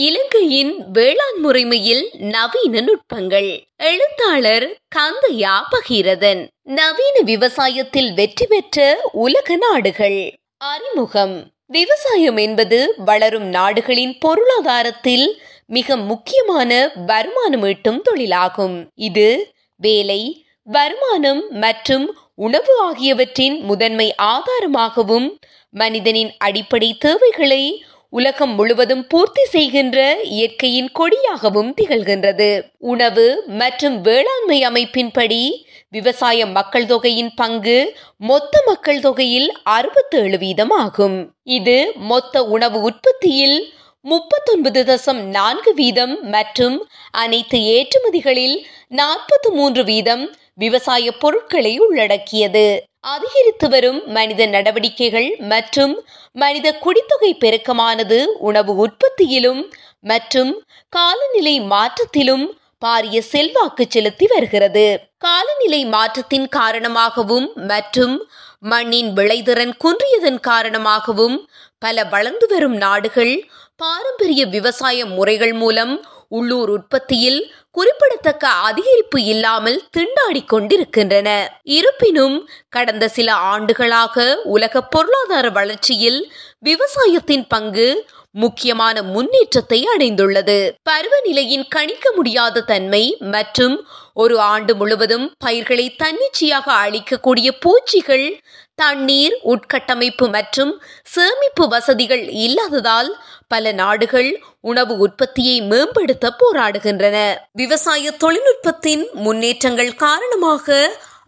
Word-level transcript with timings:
இலங்கையின் 0.00 0.90
வேளாண் 0.92 1.38
முறைமையில் 1.44 2.04
நவீன 2.18 2.80
நுட்பங்கள். 2.80 3.48
எழுத்தாளர் 3.76 4.66
கந்தையா 4.96 5.54
பகீரதன். 5.70 6.48
நவீன 6.62 7.16
விவசாயத்தில் 7.24 8.14
வெற்றி 8.14 8.46
பெற்ற 8.46 9.08
உலக 9.12 9.56
நாடுகள். 9.56 10.34
அறிமுகம். 10.56 11.50
விவசாயம் 11.66 12.36
என்பது 12.36 12.94
வளரும் 12.96 13.48
நாடுகளின் 13.48 14.18
பொருளாதாரத்தில் 14.18 15.42
மிக 15.66 15.96
முக்கியமான 15.96 16.92
வருமானம் 17.06 17.62
ஈட்டும் 17.62 18.02
தொழிலாகும். 18.10 18.84
இது 18.94 19.52
வேலை 19.76 20.46
வருமானம் 20.62 21.50
மற்றும் 21.50 22.18
உணவு 22.34 22.80
ஆகியவற்றின் 22.80 23.60
முதன்மை 23.60 24.14
ஆதாரமாகவும் 24.22 25.28
மனிதனின் 25.70 26.32
அடிப்படை 26.38 26.96
தேவைகளை 26.98 27.84
உலகம் 28.12 28.54
முழுவதும் 28.54 29.02
பூர்த்தி 29.06 29.44
செய்கின்ற 29.44 29.98
இயற்கையின் 30.22 30.88
கொடியாகவும் 30.98 31.68
திகழ்கின்றது. 31.80 32.48
உணவு 32.78 33.26
மற்றும் 33.46 34.00
வேளாண்மை 34.00 34.58
அமைப்பின்படி 34.68 35.42
விவசாய 35.88 36.46
மக்கள் 36.46 36.86
தொகையின் 36.86 37.30
பங்கு 37.34 37.96
மொத்த 38.16 38.62
மக்கள் 38.66 39.00
தொகையில் 39.00 39.48
அறுபத்தேழு 39.62 40.38
வீதம் 40.38 40.70
ஆகும். 40.70 41.16
இது 41.42 41.92
மொத்த 41.94 42.44
உணவு 42.44 42.80
உற்பத்தியில் 42.80 43.72
முப்பத்தொன்பது 44.02 44.82
தசம் 44.84 45.22
நான்கு 45.38 45.74
வீதம் 45.74 46.18
மற்றும் 46.22 46.76
அனைத்து 47.10 47.58
ஏற்றுமதிகளில் 47.76 48.56
நாற்பத்தி 48.90 49.50
மூன்று 49.52 49.84
வீதம் 49.84 50.34
விவசாய 50.54 51.12
பொருட்களை 51.12 51.78
உள்ளடக்கியது. 51.78 52.68
அதிகரித்து 53.04 53.66
வரும் 53.68 54.00
மனித 54.06 54.46
நடவடிக்கைகள் 54.46 55.28
மற்றும் 55.52 55.94
மனித 56.32 56.68
குடித்தொகை 56.84 57.30
பெருக்கமானது 57.34 58.18
உணவு 58.48 58.72
உற்பத்தியிலும் 58.74 59.62
மற்றும் 60.02 60.52
காலநிலை 60.92 61.54
மாற்றத்திலும் 61.72 62.44
பாரிய 62.78 63.16
செல்வாக்கு 63.32 63.84
செலுத்தி 63.88 64.26
வருகிறது. 64.26 64.84
காலநிலை 65.18 65.80
மாற்றத்தின் 65.86 66.46
காரணமாகவும் 66.48 67.48
மற்றும் 67.66 68.14
மண்ணின் 68.62 69.10
விளைதிறன் 69.12 69.74
குன்றியதன் 69.84 70.40
காரணமாகவும் 70.40 71.36
பல 71.78 72.04
வளர்ந்து 72.04 72.46
வரும் 72.46 72.76
நாடுகள் 72.76 73.34
பாரம்பரிய 73.76 74.42
விவசாய 74.46 75.06
முறைகள் 75.16 75.54
மூலம் 75.54 75.94
உள்ளூர் 76.28 76.70
உற்பத்தியில் 76.70 77.40
குறிப்பிடத்தக்க 77.76 78.46
அதிகரிப்பு 78.68 79.18
இல்லாமல் 79.32 79.82
திண்டாடி 79.96 80.44
கொண்டிருக்கின்றன. 80.46 81.28
இருப்பினும் 81.62 82.48
கடந்த 82.68 83.08
சில 83.08 83.32
ஆண்டுகளாக 83.52 84.40
உலக 84.44 84.82
பொருளாதார 84.94 85.48
வளர்ச்சியில் 85.50 86.20
விவசாயத்தின் 86.58 87.46
பங்கு 87.46 87.88
முக்கியமான 88.30 89.02
முன்னேற்றத்தை 89.02 89.78
அடைந்துள்ளது. 89.96 90.58
பருவநிலையின் 90.90 91.64
கணிக்க 91.68 92.12
முடியாத 92.16 92.60
தன்மை 92.60 93.16
மற்றும் 93.18 93.76
ஒரு 94.14 94.38
ஆண்டு 94.38 94.72
முழுவதும் 94.76 95.26
பயிர்களை 95.38 95.86
தன்னிச்சையாக 95.94 96.66
அழிக்கக்கூடிய 96.84 97.48
பூச்சிகள் 97.60 98.26
தண்ணீர் 98.74 99.34
உட்கட்டமைப்பு 99.44 100.26
மற்றும் 100.30 100.82
சேமிப்பு 101.02 101.68
வசதிகள் 101.68 102.28
இல்லாததால் 102.44 103.10
பல 103.48 103.72
நாடுகள் 103.72 104.30
உணவு 104.60 104.94
உற்பத்தியை 104.98 105.56
மேம்படுத்த 105.62 106.26
போராடுகின்றன. 106.40 107.16
விவசாய 107.60 108.12
தொழில்நுட்பத்தின் 108.16 109.02
முன்னேற்றங்கள் 109.20 109.94
காரணமாக 109.98 110.76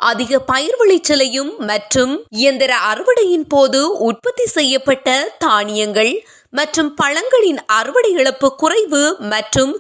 அதிக 0.03 0.39
பயிர் 0.43 0.77
விளைச்சலையும் 0.79 1.51
மற்றும் 1.67 2.13
இயந்திர 2.37 2.73
அறுவடையின் 2.91 3.49
போது 3.49 3.81
உற்பத்தி 4.03 4.47
செய்யப்பட்ட 4.49 5.09
தானியங்கள் 5.39 6.13
மற்றும் 6.53 6.91
பழங்களின் 6.95 7.61
அறுவடை 7.73 8.11
இழப்பு 8.13 8.49
குறைவு 8.57 9.03
மற்றும் 9.29 9.73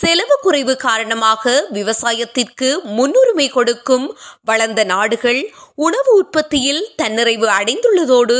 செலவு 0.00 0.36
குறைவு 0.42 0.74
காரணமாக 0.76 1.52
விவசாயத்திற்கு 1.70 2.68
முன்னுரிமை 2.96 3.46
கொடுக்கும் 3.48 4.06
வளர்ந்த 4.44 4.84
நாடுகள் 4.84 5.40
உணவு 5.74 6.10
உற்பத்தியில் 6.14 6.82
தன்னிறைவு 7.02 7.46
அடைந்துள்ளதோடு 7.58 8.38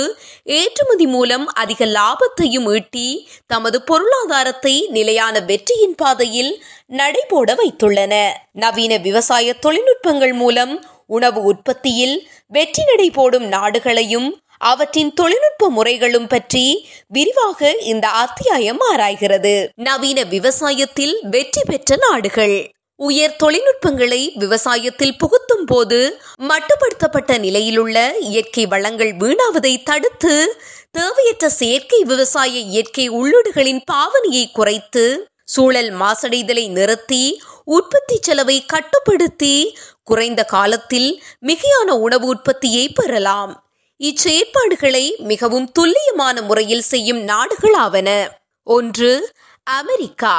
ஏற்றுமதி 0.57 1.07
மூலம் 1.07 1.47
அதிக 1.55 1.87
லாபத்தையும் 1.97 2.69
ஈட்டி 2.75 3.07
தமது 3.47 3.81
பொருளாதாரத்தை 3.83 4.75
நிலையான 4.89 5.41
வெற்றியின் 5.41 5.95
பாதையில் 5.95 6.53
நடைபோட 6.93 7.49
வைத்துள்ளன. 7.61 8.15
நவீன 8.53 8.97
விவசாய 8.99 9.57
தொழில்நுட்பங்கள் 9.67 10.35
மூலம் 10.35 10.75
உணவு 11.07 11.43
உற்பத்தியில் 11.43 12.17
வெற்றி 12.49 12.83
நடை 12.85 13.11
போடும் 13.11 13.47
நாடுகளையும் 13.49 14.29
அவற்றின் 14.61 15.15
தொழில்நுட்ப 15.15 15.69
முறைகளும் 15.69 16.27
பற்றி 16.27 16.89
விரிவாக 17.09 17.71
இந்த 17.75 18.09
அத்தியாயம் 18.09 18.81
ஆராய்கிறது. 18.93 19.69
நவீன 19.75 20.25
விவசாயத்தில் 20.25 21.15
வெற்றி 21.31 21.63
பெற்ற 21.67 21.97
நாடுகள். 21.97 22.71
உயர் 22.97 23.37
தொழில்நுட்பங்களை 23.37 24.33
விவசாயத்தில் 24.39 25.17
புகுத்தும் 25.19 25.65
போது 25.67 26.21
மட்டுப்படுத்தப்பட்ட 26.43 27.39
நிலையிலுள்ள 27.39 28.17
இயற்கை 28.19 28.67
வளங்கள் 28.67 29.13
வீணாவதை 29.17 29.83
தடுத்து 29.83 30.59
தேவையற்ற 30.91 31.49
செயற்கை 31.49 32.05
விவசாய 32.05 32.59
இயற்கை 32.59 33.11
உள்ளீடுகளின் 33.11 33.83
பாவனையை 33.93 34.45
குறைத்து 34.53 35.31
சூழல் 35.45 35.93
மாசடைதலை 35.95 36.69
நிறுத்தி 36.69 37.43
உற்பத்தி 37.65 38.19
செலவை 38.21 38.65
கட்டுப்படுத்தி 38.67 39.79
குறைந்த 40.03 40.45
காலத்தில் 40.45 41.23
மிகையான 41.47 41.91
உணவு 41.91 42.27
உற்பத்தியை 42.27 42.89
பெறலாம். 42.89 43.70
இச்செயற்பாடுகளை 44.01 45.17
மிகவும் 45.17 45.73
துல்லியமான 45.73 46.43
முறையில் 46.43 46.81
செய்யும் 46.81 47.27
நாடுகளாவன. 47.27 48.29
ஒன்று 48.65 49.33
அமெரிக்கா. 49.63 50.37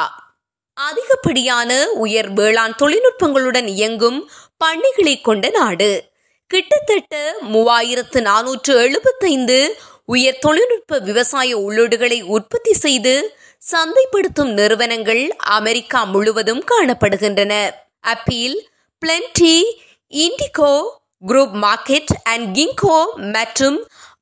அதிகப்படியான 0.74 1.90
உயர் 1.90 2.32
வேளாண் 2.32 2.74
தொழில்நுட்பங்களுடன் 2.78 3.66
இயங்கும் 3.66 4.30
பண்ணைகளை 4.64 5.20
கொண்ட 5.20 5.48
நாடு. 5.48 6.10
கிட்டத்தட்ட 6.46 7.34
மூவாயிரத்து 7.52 8.20
நானூற்று 8.20 8.74
எழுபத்தைந்து 8.74 9.80
உயர் 10.06 10.38
தொழில்நுட்ப 10.38 10.98
விவசாய 10.98 11.58
உள்ளீடுகளை 11.58 12.22
உற்பத்தி 12.22 12.72
செய்து 12.72 13.36
சந்தைப்படுத்தும் 13.72 14.52
நிறுவனங்கள் 14.52 15.36
அமெரிக்கா 15.36 16.04
முழுவதும் 16.04 16.64
காணப்படுகின்றன. 16.64 17.70
Appeal 18.00 18.68
plenty 19.06 19.62
indigo 20.08 21.00
group 21.22 21.56
market 21.64 22.12
and 22.22 22.48
Ginkgo 22.56 22.96
மற்றும் 23.34 23.78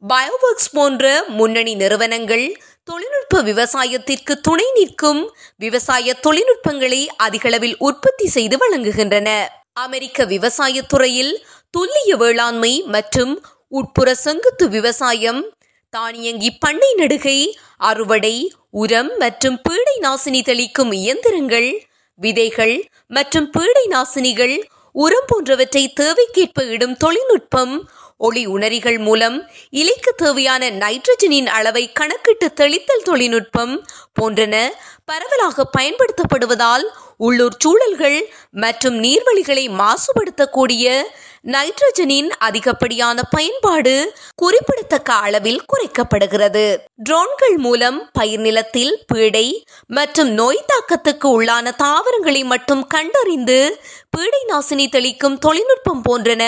பயோவர்க்ஸ் 0.09 0.73
போன்ற 0.73 1.05
முன்னணி 1.29 1.75
நிறுவனங்கள் 1.75 2.45
தொழில்நுட்ப 2.85 3.41
விவசாயத்திற்கு 3.43 4.35
துணை 4.41 4.67
நிற்கும் 4.75 5.23
விவசாய 5.57 6.15
தொழில்நுட்பங்களை 6.21 7.01
அதிகளவில் 7.17 7.77
உற்பத்தி 7.79 8.27
செய்து 8.27 8.57
வழங்குகின்றன. 8.57 9.29
அமெரிக்க 9.73 10.25
விவசாயத்துறையில் 10.25 11.33
துல்லிய 11.71 12.13
வேளாண்மை 12.17 12.73
மற்றும் 12.87 13.33
உட்புற 13.73 14.09
செங்குத்து 14.15 14.69
விவசாயம் 14.69 15.41
தானியங்கி 15.95 16.51
பண்ணை 16.59 16.91
நடுகை 16.99 17.39
அறுவடை 17.77 18.35
உரம் 18.71 19.13
மற்றும் 19.19 19.57
பீடை 19.69 19.95
நாசினி 20.01 20.41
தெளிக்கும் 20.43 20.93
இயந்திரங்கள் 20.93 21.71
விதைகள் 22.21 22.77
மற்றும் 23.07 23.49
பீடை 23.51 23.85
நாசினிகள் 23.89 24.57
உரம் 24.95 25.27
போன்றவற்றை 25.27 25.83
தேவைக்கேற்ப 26.01 26.65
இடும் 26.71 26.97
தொழில்நுட்பம் 26.97 27.75
ஒளி 28.21 28.43
உணரிகள் 28.47 28.99
மூலம் 28.99 29.37
இலைக்கு 29.73 30.13
தேவையான 30.15 30.71
நைட்ரஜனின் 30.79 31.49
அளவை 31.49 31.85
கணக்கிட்டு 31.93 32.49
தெளித்தல் 32.55 33.07
தொழில்நுட்பம் 33.11 33.75
போன்றன 34.21 34.55
பரவலாக 35.05 35.67
பயன்படுத்தப்படுவதால் 35.79 36.85
உள்ளூர் 37.19 37.59
சூழல்கள் 37.59 38.19
மற்றும் 38.57 38.97
நீர்வழிகளை 39.01 39.65
மாசுபடுத்தக்கூடிய 39.81 40.85
நைட்ரஜனின் 41.47 42.29
அதிகப்படியான 42.39 43.23
பயன்பாடு 43.31 43.95
குறிப்பிடத்தக்க 44.35 45.11
அளவில் 45.27 45.63
குறைக்கப்படுகிறது. 45.73 46.65
ட்ரோன்கள் 47.09 47.57
மூலம் 47.57 47.99
பயிர் 48.13 48.41
நிலத்தில் 48.41 48.93
பீடை 49.13 49.47
மற்றும் 49.91 50.31
நோய் 50.31 50.67
தாக்கத்துக்கு 50.73 51.29
உள்ளான 51.37 51.73
தாவரங்களை 51.77 52.43
மட்டும் 52.45 52.83
கண்டறிந்து 52.87 53.59
பீடை 54.11 54.43
நாசினி 54.53 54.87
தெளிக்கும் 54.89 55.39
தொழில்நுட்பம் 55.39 56.03
போன்றன 56.09 56.45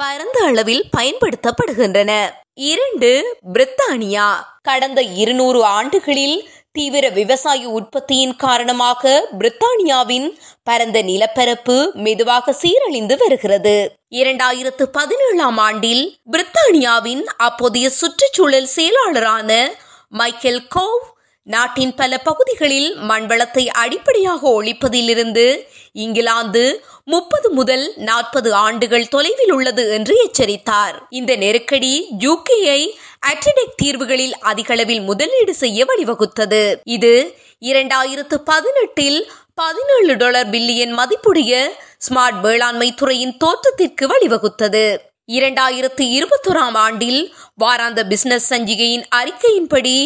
பரந்த 0.00 0.44
அளவில் 0.44 0.84
பயன்படுத்தப்படுகின்றன. 0.96 2.30
இரண்டு 2.54 3.38
பிரித்தானியா. 3.52 4.28
கடந்த 4.62 5.02
இருநூறு 5.02 5.64
ஆண்டுகளில் 5.64 6.48
தீவிர 6.72 7.08
விவசாய 7.08 7.68
உற்பத்தியின் 7.68 8.36
காரணமாக 8.36 9.28
பிரித்தானியாவின் 9.38 10.38
பரந்த 10.62 11.02
நிலப்பரப்பு 11.02 11.90
மெதுவாக 11.94 12.54
சீரழிந்து 12.62 13.16
வருகிறது. 13.16 13.92
இரண்டாயிரத்து 14.10 14.82
பதினேழாம் 14.82 15.58
ஆண்டில் 15.58 16.18
பிரித்தானியாவின் 16.32 17.22
அப்போதைய 17.22 17.90
சுற்றுச்சூழல் 17.90 18.68
செயலாளரான 18.76 19.68
மைக்கேல் 20.08 20.66
கோவ் 20.74 21.18
நாட்டின் 21.42 21.94
பல 21.94 22.18
பகுதிகளில் 22.18 22.96
மண்வளத்தை 22.98 23.66
அடிப்படையாக 23.66 24.62
ஒழிப்பதிலிருந்து 24.62 25.66
இங்கிலாந்து 25.92 26.84
முப்பது 27.04 27.50
முதல் 27.50 27.92
நாற்பது 27.96 28.54
ஆண்டுகள் 28.54 29.08
தொலைவில் 29.08 29.52
உள்ளது 29.52 29.92
என்று 29.92 30.14
எச்சரித்தார். 30.24 31.06
இந்த 31.08 31.36
நெருக்கடி 31.36 32.08
யூகேயை 32.18 32.80
அட்ரிடெக் 33.26 33.76
தீர்வுகளில் 33.76 34.34
அதிகளவில் 34.40 35.00
முதலீடு 35.00 35.54
செய்ய 35.54 35.84
வழிவகுத்தது. 35.84 36.76
இது 36.84 37.34
இரண்டாயிரத்து 37.60 38.34
பதினெட்டில் 38.34 39.30
பதினேழு 39.54 40.16
டாலர் 40.16 40.50
பில்லியன் 40.50 40.94
மதிப்புடைய 40.98 41.68
ஸ்மார்ட் 42.08 42.40
வேளாண்மை 42.40 42.94
துறையின் 42.94 43.36
தோற்றத்திற்கு 43.36 44.06
வழிவகுத்தது. 44.06 44.96
இரண்டாயிரத்து 45.28 46.04
இருபத்தொராம் 46.16 46.76
ஆண்டில் 46.76 47.34
வாராந்த 47.62 48.00
பிசினஸ் 48.10 48.48
சஞ்சிகையின் 48.52 49.06
அறிக்கையின்படி 49.16 49.96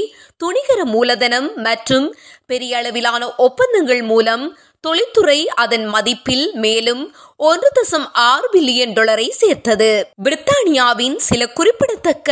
துணிகர 0.45 0.81
மூலதனம் 0.85 1.49
மற்றும் 1.67 2.07
பெரிய 2.47 2.77
அளவிலான 2.77 3.23
ஒப்பந்தங்கள் 3.37 4.03
மூலம் 4.03 4.45
தொழில்துறை 4.81 5.39
அதன் 5.63 5.87
மதிப்பில் 5.93 6.47
மேலும் 6.65 7.03
ஒன்று 7.37 7.69
தசம் 7.79 8.07
ஆறு 8.13 8.47
பில்லியன் 8.53 8.93
டாலரை 8.93 9.29
சேர்த்தது. 9.31 9.91
பிரித்தானியாவின் 10.25 11.17
சில 11.29 11.49
குறிப்பிடத்தக்க 11.49 12.31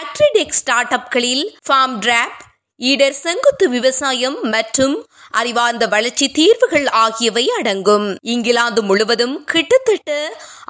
ஆக்ட்ரிடெக் 0.00 0.58
ஸ்டார்ட் 0.60 0.94
அப்களில் 0.98 1.44
ஃபார்ம் 1.68 1.96
டிராப் 1.98 2.38
ஈடர் 2.80 3.16
செங்குத்து 3.22 3.66
விவசாயம் 3.68 4.36
மற்றும் 4.48 4.96
அறிவார்ந்த 5.30 5.84
வளர்ச்சி 5.86 6.26
தீர்வுகள் 6.28 6.86
ஆகியவை 7.04 7.44
அடங்கும். 7.58 8.06
இங்கிலாந்து 8.22 8.82
முழுவதும் 8.82 9.44
கிட்டத்தட்ட 9.44 10.10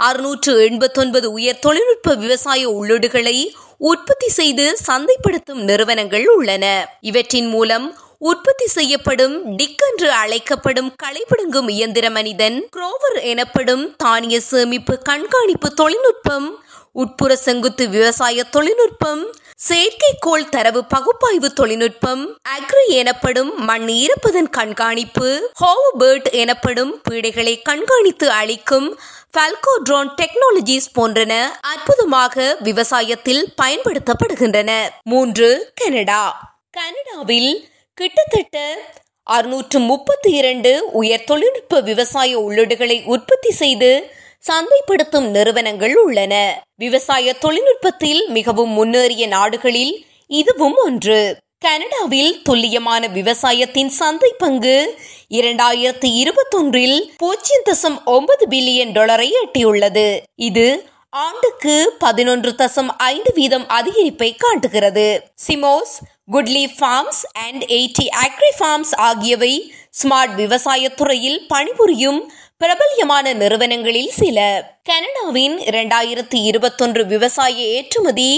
அறுநூற்று 0.06 0.52
எண்பத்தொன்பது 0.68 1.30
உயர் 1.38 1.58
தொழில்நுட்ப 1.58 2.14
விவசாய 2.14 2.62
உள்ளீடுகளை 2.70 3.36
உற்பத்தி 3.80 4.28
செய்து 4.28 4.78
சந்தைப்படுத்தும் 4.86 5.62
நிறுவனங்கள் 5.62 6.26
உள்ளன. 6.26 6.64
இவற்றின் 7.00 7.48
மூலம் 7.48 7.86
உற்பத்தி 8.18 8.66
செய்யப்படும் 8.66 9.56
டிக் 9.56 9.82
என்று 9.90 10.10
அழைக்கப்படும் 10.12 10.94
களைபிடுங்கும் 11.02 11.68
இயந்திர 11.70 12.10
மனிதன் 12.10 12.56
குரோவர் 12.76 13.22
எனப்படும் 13.22 13.94
தானிய 13.96 14.40
சேமிப்பு 14.40 14.98
கண்காணிப்பு 15.02 15.74
தொழில்நுட்பம் 15.74 16.48
உட்புற 16.92 17.32
செங்குத்து 17.36 17.88
விவசாய 17.88 18.44
தொழில்நுட்பம் 18.44 19.22
செயற்கைக்கோள் 19.68 20.48
தரவு 20.48 20.84
பகுப்பாய்வு 20.84 21.52
தொழில்நுட்பம் 21.52 22.22
அக்ரி 22.48 22.86
எனப்படும் 22.86 23.64
மண் 23.64 23.88
ஈரப்பதன் 23.94 24.50
கண்காணிப்பு 24.50 25.28
ஹோவபேர்ட் 25.60 26.28
எனப்படும் 26.32 27.00
பீடைகளை 27.10 27.62
கண்காணித்து 27.62 28.30
அளிக்கும் 28.30 28.88
ஃபல்கோ 29.36 29.72
ட்ரோன் 29.82 30.14
டெக்னாலஜிஸ் 30.16 30.86
போன்றன 30.94 31.32
அற்புதமாக 31.60 32.56
விவசாயத்தில் 32.64 33.42
பயன்படுத்தப்படுகின்றன. 33.62 34.70
மூன்று 35.02 35.72
கனடா. 35.74 36.22
கனடாவில் 36.70 37.68
கிட்டத்தட்ட 37.94 38.78
அறுநூற்று 39.22 39.78
முப்பத்தி 39.78 40.30
இரண்டு 40.30 40.90
உயர் 40.92 41.24
தொழில்நுட்ப 41.24 41.80
விவசாய 41.80 42.38
உள்ளீடுகளை 42.38 43.04
உற்பத்தி 43.04 43.50
செய்து 43.50 44.10
சந்தைப்படுத்தும் 44.48 45.30
நிறுவனங்கள் 45.30 45.96
உள்ளன. 45.96 46.62
விவசாய 46.76 47.34
தொழில்நுட்பத்தில் 47.34 48.28
மிகவும் 48.28 48.70
முன்னேறிய 48.70 49.26
நாடுகளில் 49.26 50.06
இதுவும் 50.26 50.76
ஒன்று. 50.76 51.38
கனடாவில் 51.60 52.42
துல்லியமான 52.42 53.06
விவசாயத்தின் 53.06 53.88
சந்தை 53.88 54.34
பங்கு 54.38 54.98
இரண்டாயிரத்தி 55.30 56.08
இருபத்தொன்றில் 56.22 57.10
பூஜ்ஜியம் 57.16 57.64
தசம் 57.70 58.04
ஒன்பது 58.04 58.46
பில்லியன் 58.48 58.92
டாலரை 58.92 59.32
எட்டியுள்ளது. 59.32 60.18
இது 60.34 60.88
ஆண்டுக்கு 61.10 61.94
பதினொன்று 61.98 62.50
தசம் 62.50 62.88
ஐந்து 62.96 63.32
வீதம் 63.34 63.66
அதிகரிப்பை 63.68 64.34
காட்டுகிறது. 64.36 65.30
CMOS 65.46 65.94
goodly 66.32 66.64
farms 66.78 67.22
and 67.32 67.64
eighty 67.64 68.06
agri 68.24 68.52
farms 68.58 68.94
ஆகியவை 68.96 69.72
ஸ்மார்ட் 70.02 70.34
விவசாய 70.34 70.88
துறையில் 70.88 71.46
பணிபுரியும் 71.46 72.32
பிரபல்யமான 72.56 73.32
நிறுவனங்களில் 73.32 74.10
சில. 74.10 74.38
கனடாவின் 74.82 75.58
இரண்டாயிரத்தி 75.58 76.38
இருபத்தொன்று 76.44 77.06
விவசாய 77.06 77.54
ஏற்றுமதி 77.54 78.30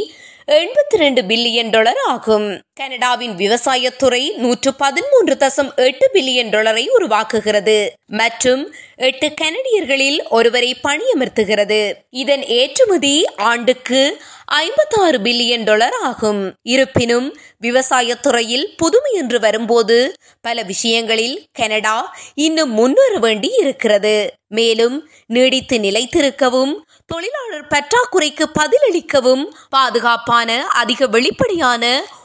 எண்பத்தி 0.55 0.97
ரெண்டு 0.97 1.23
பில்லியன் 1.23 1.71
டாலர் 1.71 1.99
ஆகும். 2.07 2.47
கனடாவின் 2.75 3.35
விவசாயத்துறை 3.37 4.23
நூற்று 4.37 4.71
பதிமூன்று 4.75 5.35
தசம் 5.35 5.69
எட்டு 5.77 6.11
பில்லியன் 6.15 6.51
டாலரை 6.51 6.89
உருவாக்குகிறது. 6.99 7.77
மற்றும் 8.07 8.63
எட்டு 8.97 9.29
கனடியர்களில் 9.41 10.19
ஒருவரை 10.29 10.71
பணியமர்த்துகிறது. 10.83 11.93
இதன் 12.11 12.43
ஏற்றுமதி 12.47 13.25
ஆண்டுக்கு 13.37 14.01
ஐம்பத்தாறு 14.45 15.19
பில்லியன் 15.19 15.65
டாலர் 15.65 15.97
ஆகும். 16.03 16.43
இருப்பினும் 16.63 17.29
விவசாயத்துறையில் 17.63 18.67
புதுமை 18.77 19.13
என்று 19.13 19.41
வரும்போது 19.41 19.99
பல 20.41 20.63
விஷயங்களில் 20.63 21.47
கனடா 21.53 21.97
இன்னும் 22.35 22.71
முன்னேற 22.71 23.19
வேண்டி 23.19 23.53
இருக்கிறது 23.59 24.17
மேலும் 24.49 24.97
நீடித்து 25.27 25.79
நிலைத்திருக்கவும் 25.79 26.73
தொழிலாளர் 27.11 27.67
பற்றாக்குறைக்கு 27.69 28.45
பதிலளிக்கவும் 28.59 29.45
பாதுகாப்பான 29.69 30.67
அதிக 30.67 31.07
வெளிப்படையான 31.07 31.85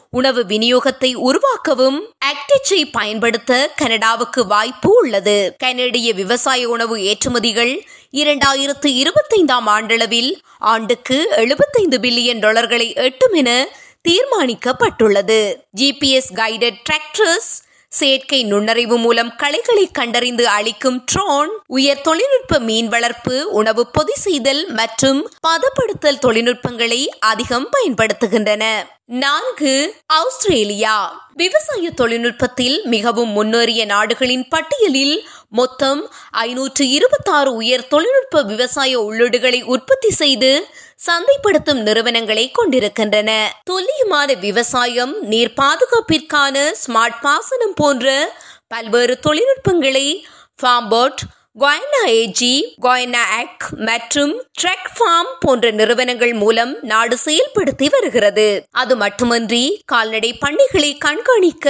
உணவு 0.09 0.43
விநியோகத்தை 0.43 1.09
உருவாக்கவும் 1.15 1.97
ஆக்டிச்சை 2.25 2.91
பயன்படுத்த 2.91 3.71
கனடாவுக்கு 3.75 4.47
வாய்ப்பு 4.47 4.89
உள்ளது. 4.93 5.55
கனடிய 5.57 6.13
விவசாய 6.13 6.69
உணவு 6.69 6.97
ஏற்றுமதிகள் 6.97 7.73
இரண்டாயிரத்து 8.11 8.91
இருபத்தைந்தாம் 9.01 9.67
ஆண்டளவில் 9.67 10.31
ஆண்டுக்கு 10.57 11.27
எழுபத்தைந்து 11.35 11.97
பில்லியன் 11.97 12.39
டாலர்களை 12.39 12.93
எட்டும் 12.93 13.33
என 13.33 13.67
தீர்மானிக்கப்பட்டுள்ளது 14.09 15.39
ஜிபிஎஸ் 15.81 16.31
கைடட் 16.33 16.79
டிராக்டர்ஸ் 16.89 17.51
செயற்கை 17.99 18.39
நுண்ணறிவு 18.43 18.97
மூலம் 18.97 19.31
களைகளை 19.35 19.85
கண்டறிந்து 19.91 20.45
அளிக்கும் 20.57 20.99
ட்ரோன் 21.11 21.51
உயர் 21.77 22.01
தொழில்நுட்ப 22.01 22.59
மீன் 22.59 22.87
வளர்ப்பு 22.87 23.35
உணவு 23.51 23.83
பொதி 23.87 24.15
செய்தல் 24.25 24.63
மற்றும் 24.71 25.21
பதப்படுத்தல் 25.47 26.23
தொழில்நுட்பங்களை 26.25 27.01
அதிகம் 27.31 27.67
பயன்படுத்துகின்றன. 27.75 28.63
நான்கு 29.09 29.95
ஆஸ்திரேலியா. 30.05 31.27
விவசாய 31.33 31.91
தொழில்நுட்பத்தில் 31.91 32.81
மிகவும் 32.85 33.29
முன்னேறிய 33.29 33.85
நாடுகளின் 33.85 34.47
பட்டியலில் 34.47 35.27
மொத்தம் 35.49 36.11
ஐநூற்று 36.31 36.89
இருபத்தாறு 36.89 37.53
உயர் 37.53 37.87
தொழில்நுட்ப 37.87 38.41
விவசாய 38.41 38.99
உள்ளீடுகளை 38.99 39.63
உற்பத்தி 39.63 40.11
செய்து 40.11 40.67
சந்தைப்படுத்தும் 41.07 41.81
நிறுவனங்களை 41.81 42.51
கொண்டிருக்கின்றன. 42.51 43.51
துல்லியமான 43.63 44.33
விவசாயம் 44.33 45.15
நீர் 45.21 45.53
பாதுகாப்பிற்கான 45.53 46.71
ஸ்மார்ட் 46.87 47.21
பாசனம் 47.21 47.75
போன்ற 47.75 48.33
பல்வேறு 48.67 49.19
தொழில்நுட்பங்களை 49.19 50.25
ஃபார்ம்போட் 50.61 51.21
கொயனா 51.55 51.99
ஏஜி 52.13 52.53
கோயனா 52.81 53.21
ஆக் 53.37 53.65
மற்றும் 53.79 54.33
ட்ரெக் 54.61 54.89
ஃபார்ம் 54.95 55.29
போன்ற 55.39 55.71
நிறுவனங்கள் 55.71 56.33
மூலம் 56.33 56.73
நாடு 56.81 57.15
செயல்படுத்தி 57.25 57.87
வருகிறது. 57.89 58.47
அது 58.71 58.95
மட்டுமன்றி 58.95 59.61
கால்நடை 59.85 60.31
பண்ணைகளை 60.41 60.97
கண்காணிக்க 60.97 61.67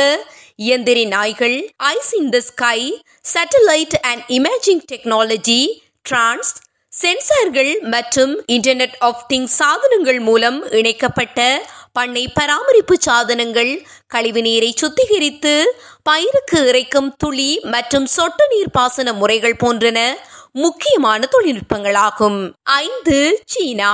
இயந்திரி 0.56 1.04
நாய்கள் 1.06 1.58
eyes 1.92 2.12
in 2.14 2.30
the 2.30 2.40
sky 2.40 2.80
satellite 3.34 3.96
and 4.02 4.24
imaging 4.30 4.84
technology 4.92 5.62
drones 6.02 6.52
சென்சார்கள் 6.94 7.72
மற்றும் 7.90 8.34
இன்டர்நெட் 8.48 8.98
ஆஃப் 9.00 9.24
திங்ஸ் 9.34 9.56
சாதனங்கள் 9.62 10.20
மூலம் 10.20 10.60
இணைக்கப்பட்ட 10.72 11.40
பண்ணை 11.98 12.24
பராமரிப்பு 12.34 12.96
சாதனங்கள் 13.00 13.72
கழிவு 14.08 14.42
நீரை 14.42 14.70
சுத்திகரித்து 14.82 15.54
பயிருக்கு 16.04 16.60
இறைக்கும் 16.70 17.10
துளி 17.18 17.50
மற்றும் 17.74 18.08
சொட்டு 18.16 18.46
நீர் 18.52 18.76
பாசன 18.78 19.14
முறைகள் 19.14 19.62
போன்றன 19.64 20.00
முக்கியமான 20.64 21.28
தொழில்நுட்பங்களாகும். 21.32 22.40
ஐந்து 22.64 23.18
சீனா. 23.46 23.94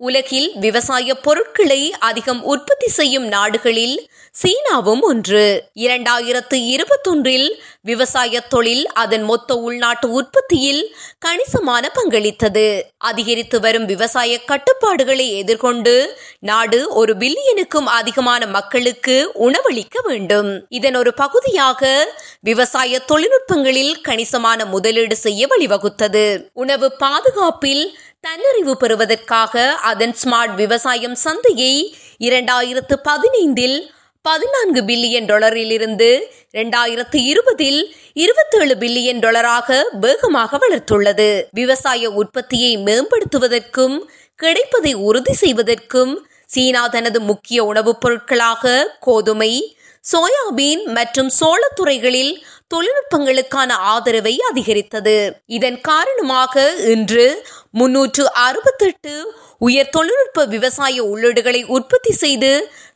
உலகில் 0.00 0.48
விவசாய 0.58 1.14
பொருட்களை 1.26 1.82
அதிகம் 2.08 2.40
உற்பத்தி 2.52 2.88
செய்யும் 2.88 3.28
நாடுகளில் 3.34 3.96
சீனாவும் 4.42 5.00
ஒன்று. 5.00 5.70
இரண்டாயிரத்து 5.74 6.54
இருபத்தொன்றில் 6.54 7.60
விவசாய 7.82 8.40
தொழில் 8.40 8.86
அதன் 8.86 9.22
மொத்த 9.22 9.56
உள்நாட்டு 9.56 10.10
உற்பத்தியில் 10.10 10.96
கணிசமான 11.18 11.90
பங்களித்தது. 11.94 12.82
அதிகரித்து 12.98 13.60
வரும் 13.60 13.84
விவசாய 13.84 14.40
கட்டுப்பாடுகளை 14.40 15.36
எதிர்கொண்டு 15.36 16.18
நாடு 16.40 16.88
ஒரு 16.88 17.16
பில்லியனுக்கும் 17.16 17.84
அதிகமான 17.84 18.46
மக்களுக்கு 18.46 19.30
உணவளிக்க 19.34 20.02
வேண்டும். 20.02 20.66
இதன் 20.68 20.94
ஒரு 20.96 21.14
பகுதியாக 21.14 22.12
விவசாய 22.40 23.02
தொழில்நுட்பங்களில் 23.12 24.00
கணிசமான 24.00 24.64
முதலீடு 24.64 25.16
செய்ய 25.16 25.46
வழிவகுத்தது. 25.46 26.50
உணவு 26.52 26.92
பாதுகாப்பில் 26.92 27.98
தன்னறிவு 28.20 28.72
பெறுவதற்காக 28.72 29.74
அதன் 29.74 30.16
ஸ்மார்ட் 30.24 30.54
விவசாயம் 30.54 31.14
சந்தையை 31.14 31.96
இரண்டாயிரத்து 32.18 32.96
பதினைந்தில் 33.04 33.92
பதினான்கு 34.24 34.82
பில்லியன் 34.82 35.26
டாலரிலிருந்து 35.26 36.20
இரண்டாயிரத்து 36.52 37.16
இருபதில் 37.24 37.94
இருபத்தேழு 38.12 38.74
பில்லியன் 38.74 39.18
டாலராக 39.18 39.82
வேகமாக 40.00 40.58
வளர்த்துள்ளது. 40.58 41.42
விவசாய 41.50 42.10
உற்பத்தியை 42.10 42.76
மேம்படுத்துவதற்கும் 42.76 43.96
கிடைப்பதை 44.36 44.94
உறுதி 44.94 45.32
செய்வதற்கும் 45.32 46.26
சீனா 46.46 46.86
தனது 46.86 47.20
முக்கிய 47.20 47.64
உணவுப் 47.64 48.00
பொருட்களாக 48.00 48.96
கோதுமை 49.00 49.76
சோயாபீன் 50.04 50.84
மற்றும் 50.84 51.30
சோளத்துறைகளில் 51.40 52.34
தொழில்நுட்பங்களுக்கான 52.74 53.70
ஆதரவை 53.70 54.40
அதிகரித்தது. 54.50 55.36
இதன் 55.46 55.80
காரணமாக 55.80 56.74
இன்று 56.84 57.44
முன்னூற்று 57.70 58.32
அறுபத்தெட்டு 58.32 59.34
உயர் 59.60 59.90
தொழில்நுட்ப 59.90 60.46
விவசாய 60.46 61.04
உள்ளீடுகளை 61.04 61.64
உற்பத்தி 61.66 62.12
செய்து 62.12 62.50